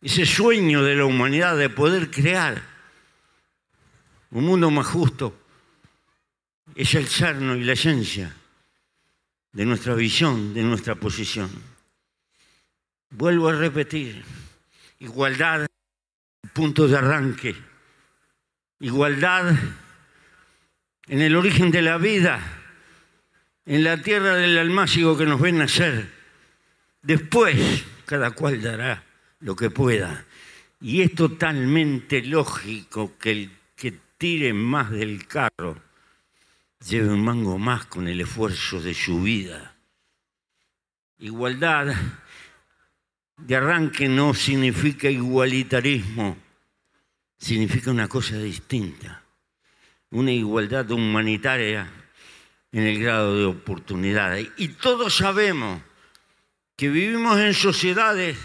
[0.03, 2.63] ese sueño de la humanidad de poder crear
[4.33, 5.35] un mundo más justo,
[6.75, 8.37] es el cerno y la esencia
[9.51, 11.49] de nuestra visión, de nuestra posición.
[13.09, 14.23] Vuelvo a repetir,
[14.99, 15.67] igualdad,
[16.53, 17.66] punto de arranque,
[18.81, 19.55] igualdad
[21.07, 22.41] en el origen de la vida,
[23.65, 26.11] en la tierra del almácigo que nos ven nacer.
[27.03, 29.05] Después, cada cual dará
[29.41, 30.25] lo que pueda.
[30.81, 35.81] Y es totalmente lógico que el que tire más del carro
[36.89, 39.75] lleve un mango más con el esfuerzo de su vida.
[41.19, 41.95] Igualdad
[43.39, 46.37] de arranque no significa igualitarismo,
[47.39, 49.23] significa una cosa distinta,
[50.11, 51.91] una igualdad humanitaria
[52.73, 54.49] en el grado de oportunidades.
[54.57, 55.83] Y todos sabemos
[56.77, 58.37] que vivimos en sociedades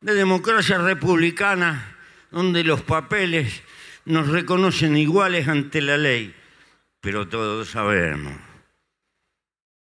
[0.00, 1.96] de democracia republicana
[2.30, 3.62] donde los papeles
[4.04, 6.34] nos reconocen iguales ante la ley
[7.04, 8.32] pero todos sabemos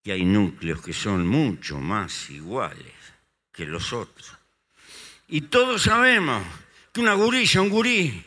[0.02, 2.94] que hay núcleos que son mucho más iguales
[3.52, 4.36] que los otros.
[5.28, 6.42] Y todos sabemos
[6.96, 8.24] que una gurilla, un gurí,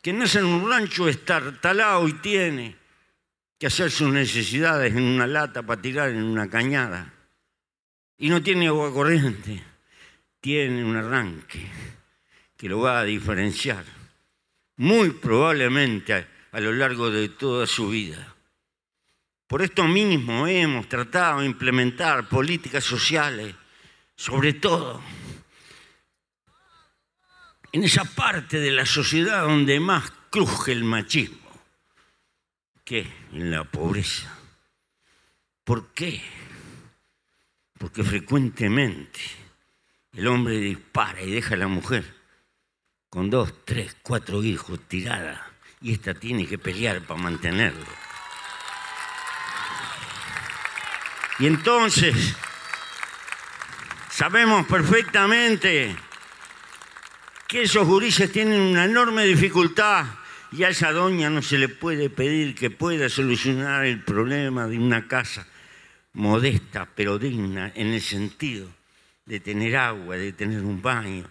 [0.00, 2.76] que nace en un rancho estartalado y tiene
[3.58, 7.12] que hacer sus necesidades en una lata para tirar en una cañada,
[8.16, 9.60] y no tiene agua corriente,
[10.40, 11.66] tiene un arranque
[12.56, 13.84] que lo va a diferenciar.
[14.76, 18.36] Muy probablemente a lo largo de toda su vida.
[19.48, 23.52] Por esto mismo hemos tratado de implementar políticas sociales,
[24.14, 25.02] sobre todo
[27.76, 31.50] en esa parte de la sociedad donde más cruje el machismo,
[32.82, 34.34] que en la pobreza.
[35.62, 36.22] ¿Por qué?
[37.76, 39.20] Porque frecuentemente
[40.14, 42.14] el hombre dispara y deja a la mujer
[43.10, 45.46] con dos, tres, cuatro hijos tirada
[45.82, 47.84] y esta tiene que pelear para mantenerlo.
[51.40, 52.34] Y entonces,
[54.08, 55.94] sabemos perfectamente
[57.46, 60.06] que esos gurises tienen una enorme dificultad
[60.52, 64.78] y a esa doña no se le puede pedir que pueda solucionar el problema de
[64.78, 65.46] una casa
[66.14, 68.68] modesta pero digna en el sentido
[69.24, 71.28] de tener agua, de tener un baño.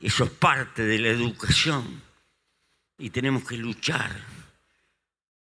[0.00, 2.02] Eso es parte de la educación
[2.98, 4.12] y tenemos que luchar.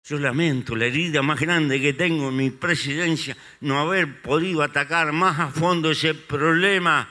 [0.04, 5.12] Yo lamento la herida más grande que tengo en mi presidencia, no haber podido atacar
[5.12, 7.08] más a fondo ese problema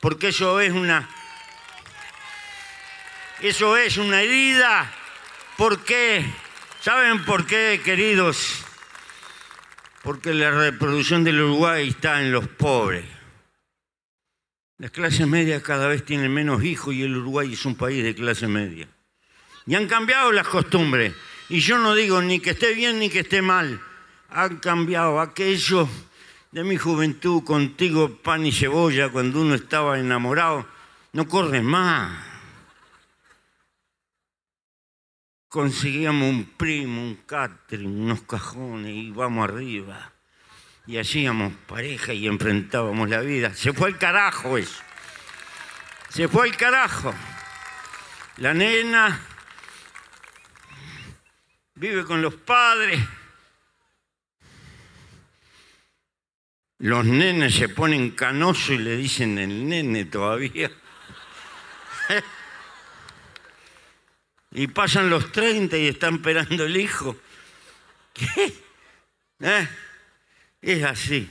[0.00, 1.08] porque eso es una
[3.42, 4.90] eso es una herida.
[5.56, 6.24] ¿Por qué?
[6.80, 8.64] ¿Saben por qué, queridos?
[10.02, 13.04] Porque la reproducción del Uruguay está en los pobres.
[14.78, 18.14] Las clases medias cada vez tienen menos hijos y el Uruguay es un país de
[18.14, 18.88] clase media.
[19.66, 21.12] Y han cambiado las costumbres.
[21.48, 23.80] Y yo no digo ni que esté bien ni que esté mal.
[24.30, 25.88] Han cambiado aquello
[26.52, 30.66] de mi juventud contigo, pan y cebolla, cuando uno estaba enamorado.
[31.12, 32.31] No corre más.
[35.52, 40.10] Conseguíamos un primo, un catering, unos cajones y vamos arriba.
[40.86, 43.54] Y hacíamos pareja y enfrentábamos la vida.
[43.54, 44.80] Se fue el carajo eso.
[46.08, 47.12] Se fue el carajo.
[48.38, 49.20] La nena
[51.74, 52.98] vive con los padres.
[56.78, 60.70] Los nenes se ponen canosos y le dicen el nene todavía.
[64.52, 67.16] Y pasan los 30 y están esperando el hijo.
[68.12, 68.54] ¿Qué?
[69.40, 69.68] ¿Eh?
[70.60, 71.28] Es así.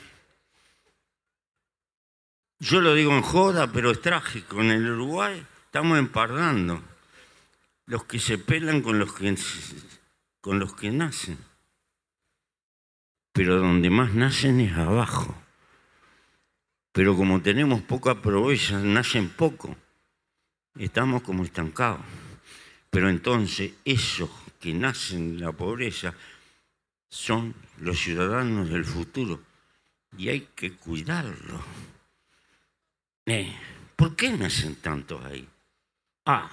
[2.59, 4.61] Yo lo digo en joda, pero es trágico.
[4.61, 6.82] En el Uruguay estamos empardando
[7.86, 9.36] los que se pelan con los que,
[10.41, 11.38] con los que nacen.
[13.34, 15.36] Pero donde más nacen es abajo.
[16.91, 19.76] Pero como tenemos poca proeza, nacen poco.
[20.76, 22.01] Estamos como estancados.
[22.91, 24.29] Pero entonces esos
[24.59, 26.13] que nacen en la pobreza
[27.09, 29.41] son los ciudadanos del futuro
[30.17, 31.61] y hay que cuidarlos.
[33.25, 33.55] Eh,
[33.95, 35.47] ¿Por qué nacen tantos ahí?
[36.25, 36.51] Ah,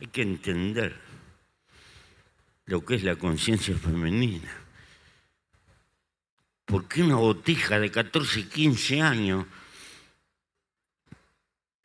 [0.00, 1.00] hay que entender
[2.66, 4.52] lo que es la conciencia femenina.
[6.64, 9.46] ¿Por qué una botija de 14, 15 años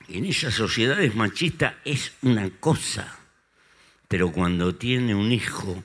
[0.08, 3.27] en esas sociedades machistas es una cosa?
[4.08, 5.84] Pero cuando tiene un hijo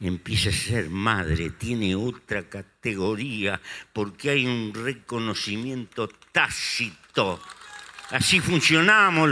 [0.00, 3.60] empieza a ser madre, tiene otra categoría,
[3.92, 7.40] porque hay un reconocimiento tácito.
[8.10, 9.28] Así funcionamos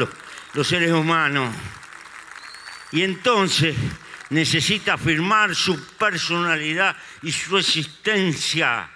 [0.54, 1.54] los, seres humanos.
[2.92, 3.74] Y entonces
[4.30, 8.90] necesita afirmar su personalidad y su existencia.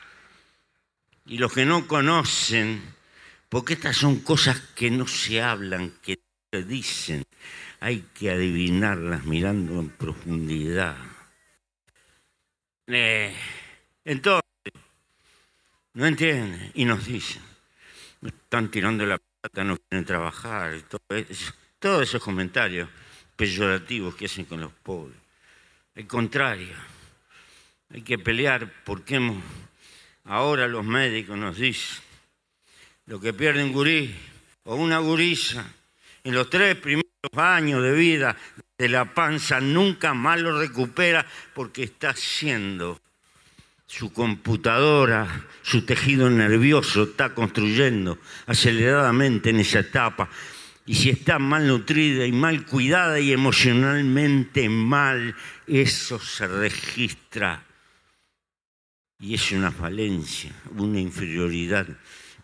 [1.26, 2.82] Y los que no conocen,
[3.48, 6.20] porque estas son cosas que no se hablan, que
[6.50, 7.24] se dicen,
[7.82, 10.96] hay que adivinarlas mirando en profundidad.
[12.86, 13.34] Eh,
[14.04, 14.44] entonces,
[15.94, 17.42] no entienden y nos dicen,
[18.24, 20.80] están tirando la plata, no quieren trabajar,
[21.80, 22.88] todos esos comentarios
[23.34, 25.18] peyorativos que hacen con los pobres.
[25.96, 26.76] Al contrario,
[27.90, 29.20] hay que pelear porque
[30.22, 32.00] ahora los médicos nos dicen,
[33.06, 34.14] lo que pierde un gurí
[34.62, 35.68] o una gurisa
[36.22, 37.01] en los tres primeros
[37.36, 38.36] años de vida
[38.76, 43.00] de la panza nunca más lo recupera porque está haciendo
[43.86, 50.28] su computadora, su tejido nervioso está construyendo aceleradamente en esa etapa.
[50.84, 55.36] Y si está mal nutrida y mal cuidada y emocionalmente mal,
[55.68, 57.62] eso se registra.
[59.20, 61.86] Y es una falencia, una inferioridad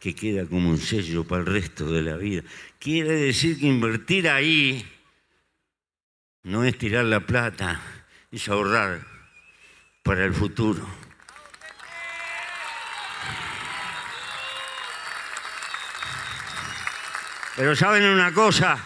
[0.00, 2.42] que queda como un sello para el resto de la vida.
[2.78, 4.86] Quiere decir que invertir ahí
[6.44, 7.80] no es tirar la plata,
[8.30, 9.04] es ahorrar
[10.02, 10.86] para el futuro.
[17.56, 18.78] Pero saben una cosa,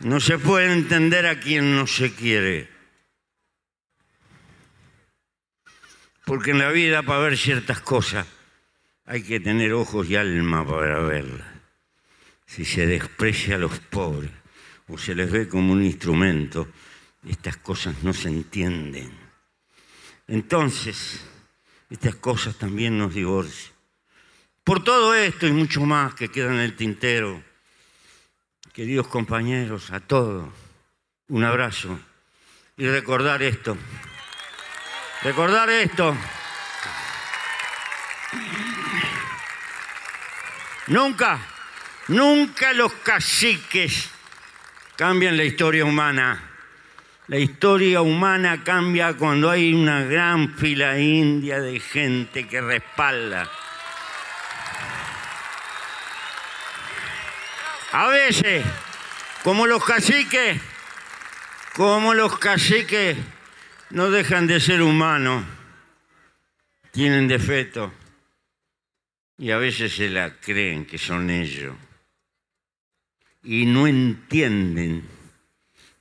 [0.00, 2.77] no se puede entender a quien no se quiere.
[6.28, 8.26] Porque en la vida para ver ciertas cosas
[9.06, 11.48] hay que tener ojos y alma para verlas.
[12.44, 14.30] Si se desprecia a los pobres
[14.88, 16.68] o se les ve como un instrumento,
[17.26, 19.10] estas cosas no se entienden.
[20.26, 21.24] Entonces,
[21.88, 23.72] estas cosas también nos divorcian.
[24.62, 27.42] Por todo esto y mucho más que queda en el tintero,
[28.74, 30.50] queridos compañeros, a todos,
[31.28, 31.98] un abrazo
[32.76, 33.78] y recordar esto.
[35.22, 36.16] Recordar esto.
[40.86, 41.38] Nunca,
[42.06, 44.10] nunca los caciques
[44.96, 46.40] cambian la historia humana.
[47.26, 53.50] La historia humana cambia cuando hay una gran fila india de gente que respalda.
[57.92, 58.64] A veces,
[59.42, 60.60] como los caciques,
[61.74, 63.16] como los caciques
[63.90, 65.44] no dejan de ser humanos,
[66.90, 67.92] tienen defectos.
[69.40, 71.76] y a veces se la creen que son ellos
[73.44, 75.04] y no entienden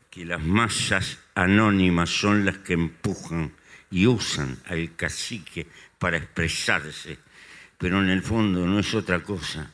[0.09, 3.53] que las masas anónimas son las que empujan
[3.91, 5.67] y usan al cacique
[5.99, 7.19] para expresarse,
[7.77, 9.71] pero en el fondo no es otra cosa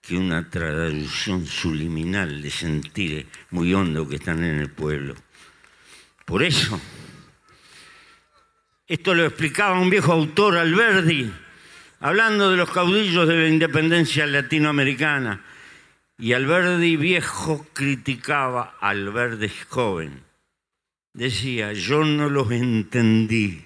[0.00, 5.14] que una traducción subliminal de sentir muy hondo que están en el pueblo.
[6.24, 6.80] Por eso,
[8.86, 11.32] esto lo explicaba un viejo autor, Alberdi,
[12.00, 15.44] hablando de los caudillos de la independencia latinoamericana.
[16.18, 20.22] Y Alberdi viejo criticaba a Alberdi joven.
[21.14, 23.64] Decía, yo no los entendí.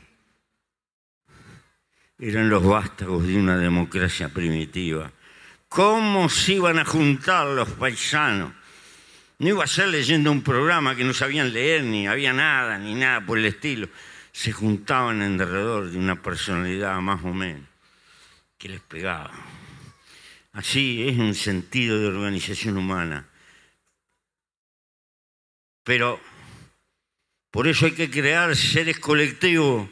[2.19, 5.13] Eran los vástagos de una democracia primitiva.
[5.69, 8.53] ¿Cómo se iban a juntar los paisanos?
[9.39, 12.95] No iba a ser leyendo un programa que no sabían leer, ni había nada, ni
[12.95, 13.89] nada por el estilo.
[14.37, 17.67] Se juntaban en derredor de una personalidad más o menos
[18.59, 19.33] que les pegaba.
[20.53, 23.27] Así es un sentido de organización humana.
[25.85, 26.21] Pero
[27.51, 29.89] por eso hay que crear seres colectivos,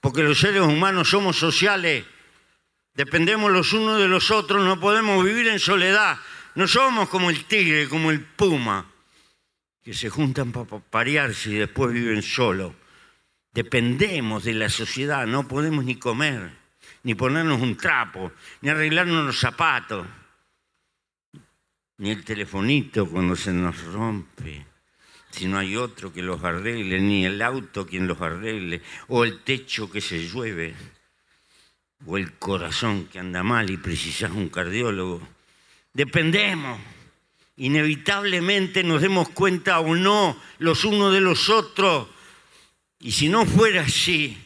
[0.00, 2.04] porque los seres humanos somos sociales,
[2.94, 6.18] dependemos los unos de los otros, no podemos vivir en soledad,
[6.56, 8.84] no somos como el tigre, como el puma,
[9.84, 12.72] que se juntan para parearse y después viven solos.
[13.52, 16.64] Dependemos de la sociedad, no podemos ni comer
[17.04, 18.32] ni ponernos un trapo,
[18.62, 20.06] ni arreglarnos los zapatos,
[21.98, 24.66] ni el telefonito cuando se nos rompe,
[25.30, 29.42] si no hay otro que los arregle, ni el auto quien los arregle, o el
[29.42, 30.74] techo que se llueve,
[32.06, 35.20] o el corazón que anda mal y precisas un cardiólogo.
[35.92, 36.80] Dependemos.
[37.56, 42.08] Inevitablemente nos demos cuenta o no los unos de los otros.
[42.98, 44.36] Y si no fuera así,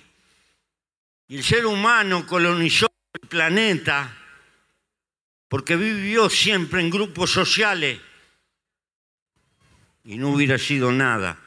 [1.29, 4.15] el ser humano colonizó el planeta
[5.49, 7.99] porque vivió siempre en grupos sociales
[10.05, 11.39] y no hubiera sido nada.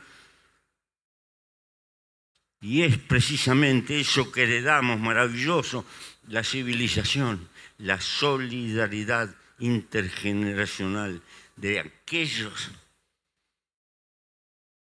[2.61, 5.85] Y es precisamente eso que heredamos maravilloso,
[6.27, 7.49] la civilización,
[7.79, 11.21] la solidaridad intergeneracional
[11.61, 12.71] de aquellos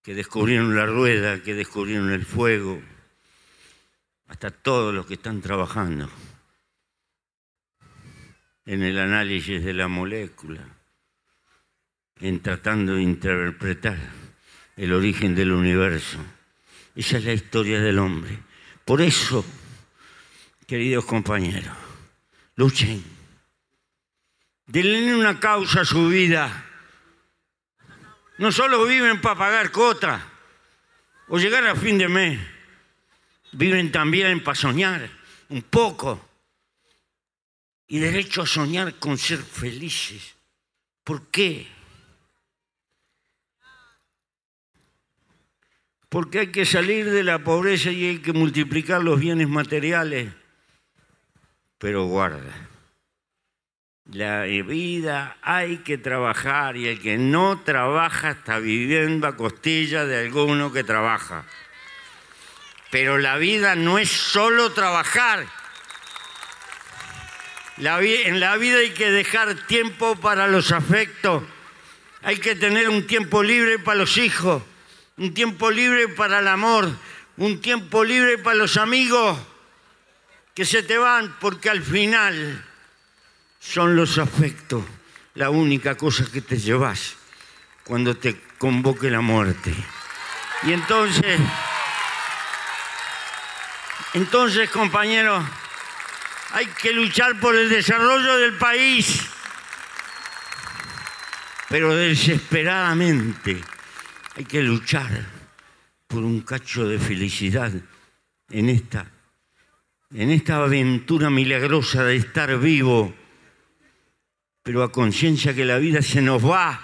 [0.04, 2.82] que descubrieron la rueda, que descubrieron el fuego,
[4.28, 6.10] hasta todos los que están trabajando
[8.66, 10.68] en el análisis de la molécula,
[12.20, 13.98] en tratando de interpretar
[14.76, 16.20] el origen del universo.
[16.96, 18.40] Esa es la historia del hombre.
[18.84, 19.46] Por eso,
[20.66, 21.78] queridos compañeros,
[22.58, 23.17] luchen.
[24.68, 26.66] Denle una causa a su vida.
[28.38, 30.22] No solo viven para pagar cota
[31.30, 32.40] o llegar a fin de mes
[33.54, 35.10] viven también para soñar
[35.50, 36.24] un poco
[37.88, 40.36] y derecho a soñar con ser felices.
[41.04, 41.68] ¿Por qué?
[46.10, 50.34] Porque hay que salir de la pobreza y hay que multiplicar los bienes materiales.
[51.78, 52.67] Pero guarda,
[54.14, 60.20] la vida hay que trabajar y el que no trabaja está viviendo a costilla de
[60.20, 61.44] alguno que trabaja.
[62.90, 65.46] Pero la vida no es solo trabajar.
[67.78, 71.44] en la vida hay que dejar tiempo para los afectos.
[72.24, 74.64] Hay que tener un tiempo libre para los hijos,
[75.18, 76.90] un tiempo libre para el amor,
[77.36, 79.38] un tiempo libre para los amigos
[80.56, 82.67] que se te van porque al final
[83.60, 84.84] son los afectos
[85.36, 87.16] la única cosa que te llevas
[87.84, 89.74] cuando te convoque la muerte.
[90.64, 91.40] Y entonces...
[94.14, 95.44] Entonces, compañeros,
[96.52, 99.22] hay que luchar por el desarrollo del país,
[101.70, 103.62] pero desesperadamente
[104.36, 105.24] hay que luchar
[106.08, 107.72] por un cacho de felicidad
[108.50, 109.06] en esta,
[110.14, 113.14] en esta aventura milagrosa de estar vivo,
[114.68, 116.78] pero a conciencia que la vida se nos va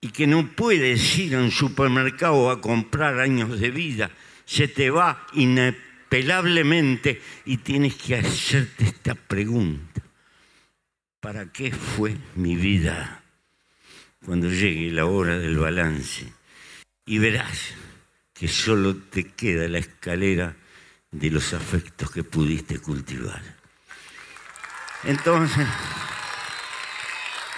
[0.00, 4.10] y que no puedes ir a un supermercado a comprar años de vida,
[4.46, 10.00] se te va inevitablemente pelablemente y tienes que hacerte esta pregunta.
[11.20, 13.22] ¿Para qué fue mi vida
[14.24, 16.32] cuando llegue la hora del balance?
[17.04, 17.74] Y verás
[18.32, 20.56] que solo te queda la escalera
[21.10, 23.42] de los afectos que pudiste cultivar.
[25.04, 25.66] Entonces,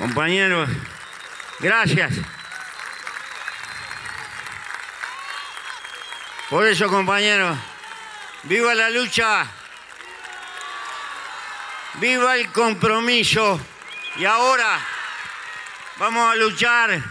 [0.01, 0.69] compañeros,
[1.61, 2.15] gracias.
[6.49, 7.57] Por eso, compañeros,
[8.45, 9.47] ¡Viva la lucha!
[12.01, 13.61] Viva el compromiso.
[14.17, 14.81] Y ahora
[15.99, 17.03] vamos a luchar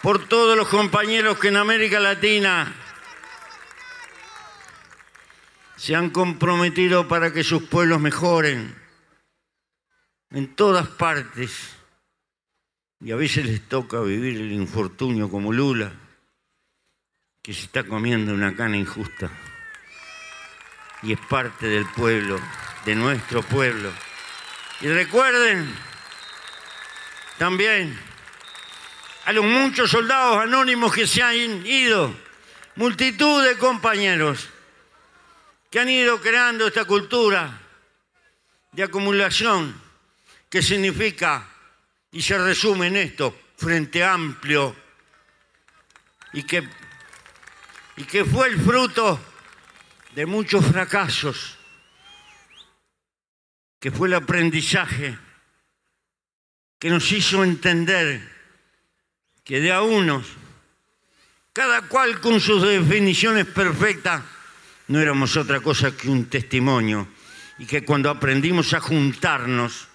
[0.00, 2.74] por todos los compañeros que en América Latina
[5.76, 8.87] se han comprometido para que sus pueblos mejoren
[10.30, 11.76] en todas partes.
[13.00, 15.92] Y a veces les toca vivir el infortunio como Lula,
[17.42, 19.30] que se está comiendo una cana injusta.
[21.02, 22.40] Y es parte del pueblo,
[22.84, 23.92] de nuestro pueblo.
[24.80, 25.72] Y recuerden
[27.38, 27.96] también
[29.24, 32.14] a los muchos soldados anónimos que se han ido,
[32.76, 34.48] multitud de compañeros
[35.70, 37.60] que han ido creando esta cultura
[38.72, 39.87] de acumulación
[40.48, 41.46] que significa,
[42.12, 44.74] y se resume en esto, frente amplio,
[46.32, 46.68] y que,
[47.96, 49.20] y que fue el fruto
[50.14, 51.58] de muchos fracasos,
[53.80, 55.18] que fue el aprendizaje
[56.78, 58.38] que nos hizo entender
[59.44, 60.26] que de a unos,
[61.52, 64.22] cada cual con sus definiciones perfectas,
[64.88, 67.08] no éramos otra cosa que un testimonio.
[67.58, 69.87] Y que cuando aprendimos a juntarnos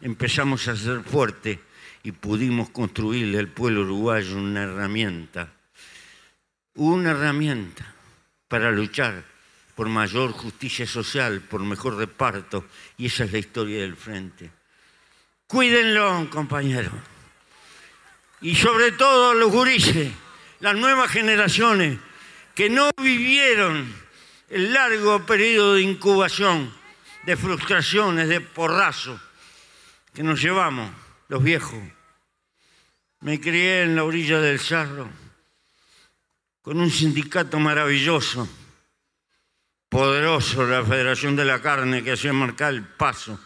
[0.00, 1.58] empezamos a ser fuertes
[2.02, 5.52] y pudimos construirle al pueblo uruguayo una herramienta,
[6.74, 7.94] una herramienta
[8.46, 9.24] para luchar
[9.74, 14.50] por mayor justicia social, por mejor reparto, y esa es la historia del frente.
[15.46, 16.92] Cuídenlo, compañeros.
[18.40, 20.12] Y sobre todo los gurises,
[20.60, 21.98] las nuevas generaciones
[22.54, 23.92] que no vivieron
[24.48, 26.72] el largo periodo de incubación,
[27.24, 29.20] de frustraciones, de porrazo
[30.18, 30.90] que nos llevamos
[31.28, 31.78] los viejos.
[33.20, 35.08] Me crié en la orilla del Cerro
[36.60, 38.48] con un sindicato maravilloso,
[39.88, 43.38] poderoso, la Federación de la Carne, que hacía marcar el paso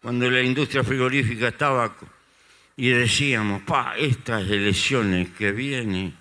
[0.00, 1.96] cuando la industria frigorífica estaba
[2.76, 6.16] y decíamos, pa, estas elecciones que vienen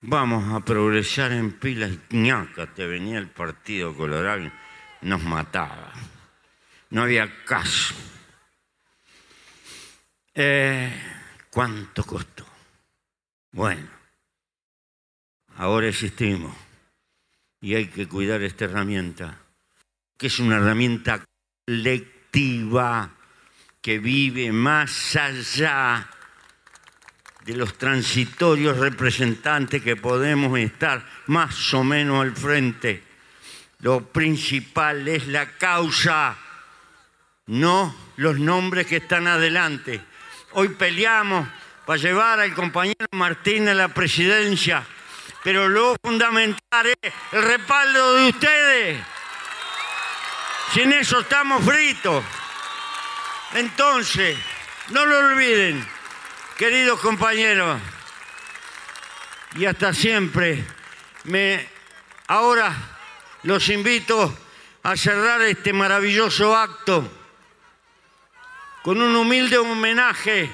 [0.00, 4.50] Vamos a progresar en pilas ñaca, te venía el Partido Colorado,
[5.02, 5.92] nos mataba.
[6.92, 7.94] No había caso.
[10.34, 10.92] Eh,
[11.48, 12.46] ¿Cuánto costó?
[13.50, 13.88] Bueno,
[15.56, 16.54] ahora existimos
[17.62, 19.38] y hay que cuidar esta herramienta,
[20.18, 21.24] que es una herramienta
[21.66, 23.10] colectiva
[23.80, 26.10] que vive más allá
[27.46, 33.02] de los transitorios representantes que podemos estar más o menos al frente.
[33.78, 36.36] Lo principal es la causa,
[37.46, 40.00] no los nombres que están adelante.
[40.52, 41.48] Hoy peleamos
[41.84, 44.84] para llevar al compañero Martín a la presidencia,
[45.42, 49.04] pero lo fundamental es el respaldo de ustedes.
[50.72, 52.24] Sin eso estamos fritos.
[53.54, 54.38] Entonces,
[54.90, 55.86] no lo olviden.
[56.56, 57.80] Queridos compañeros,
[59.56, 60.64] y hasta siempre,
[62.28, 62.74] ahora
[63.42, 64.38] los invito
[64.82, 67.21] a cerrar este maravilloso acto
[68.82, 70.50] con un humilde homenaje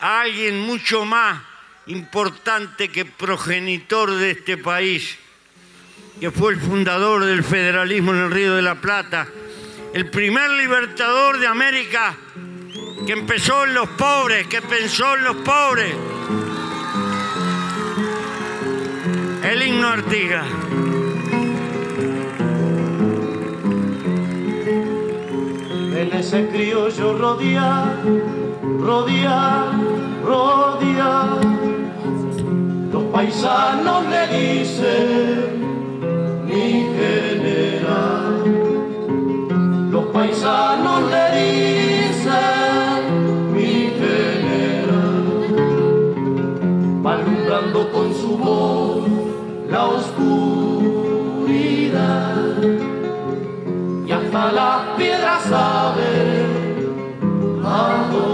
[0.00, 1.40] a alguien mucho más
[1.86, 5.16] importante que progenitor de este país,
[6.18, 9.28] que fue el fundador del federalismo en el Río de la Plata,
[9.92, 12.16] el primer libertador de América
[13.06, 15.94] que empezó en los pobres, que pensó en los pobres.
[19.42, 20.46] El himno Artigas.
[26.04, 27.86] En ese criollo rodea,
[28.78, 29.72] rodea,
[30.22, 31.40] rodea.
[32.92, 35.64] Los paisanos le dicen,
[36.46, 38.44] mi general.
[39.90, 41.94] Los paisanos le dicen,
[47.92, 49.08] con su voz
[49.70, 50.84] la oscuridad
[54.06, 54.83] y hasta las
[55.44, 56.44] piedras
[57.62, 58.33] saben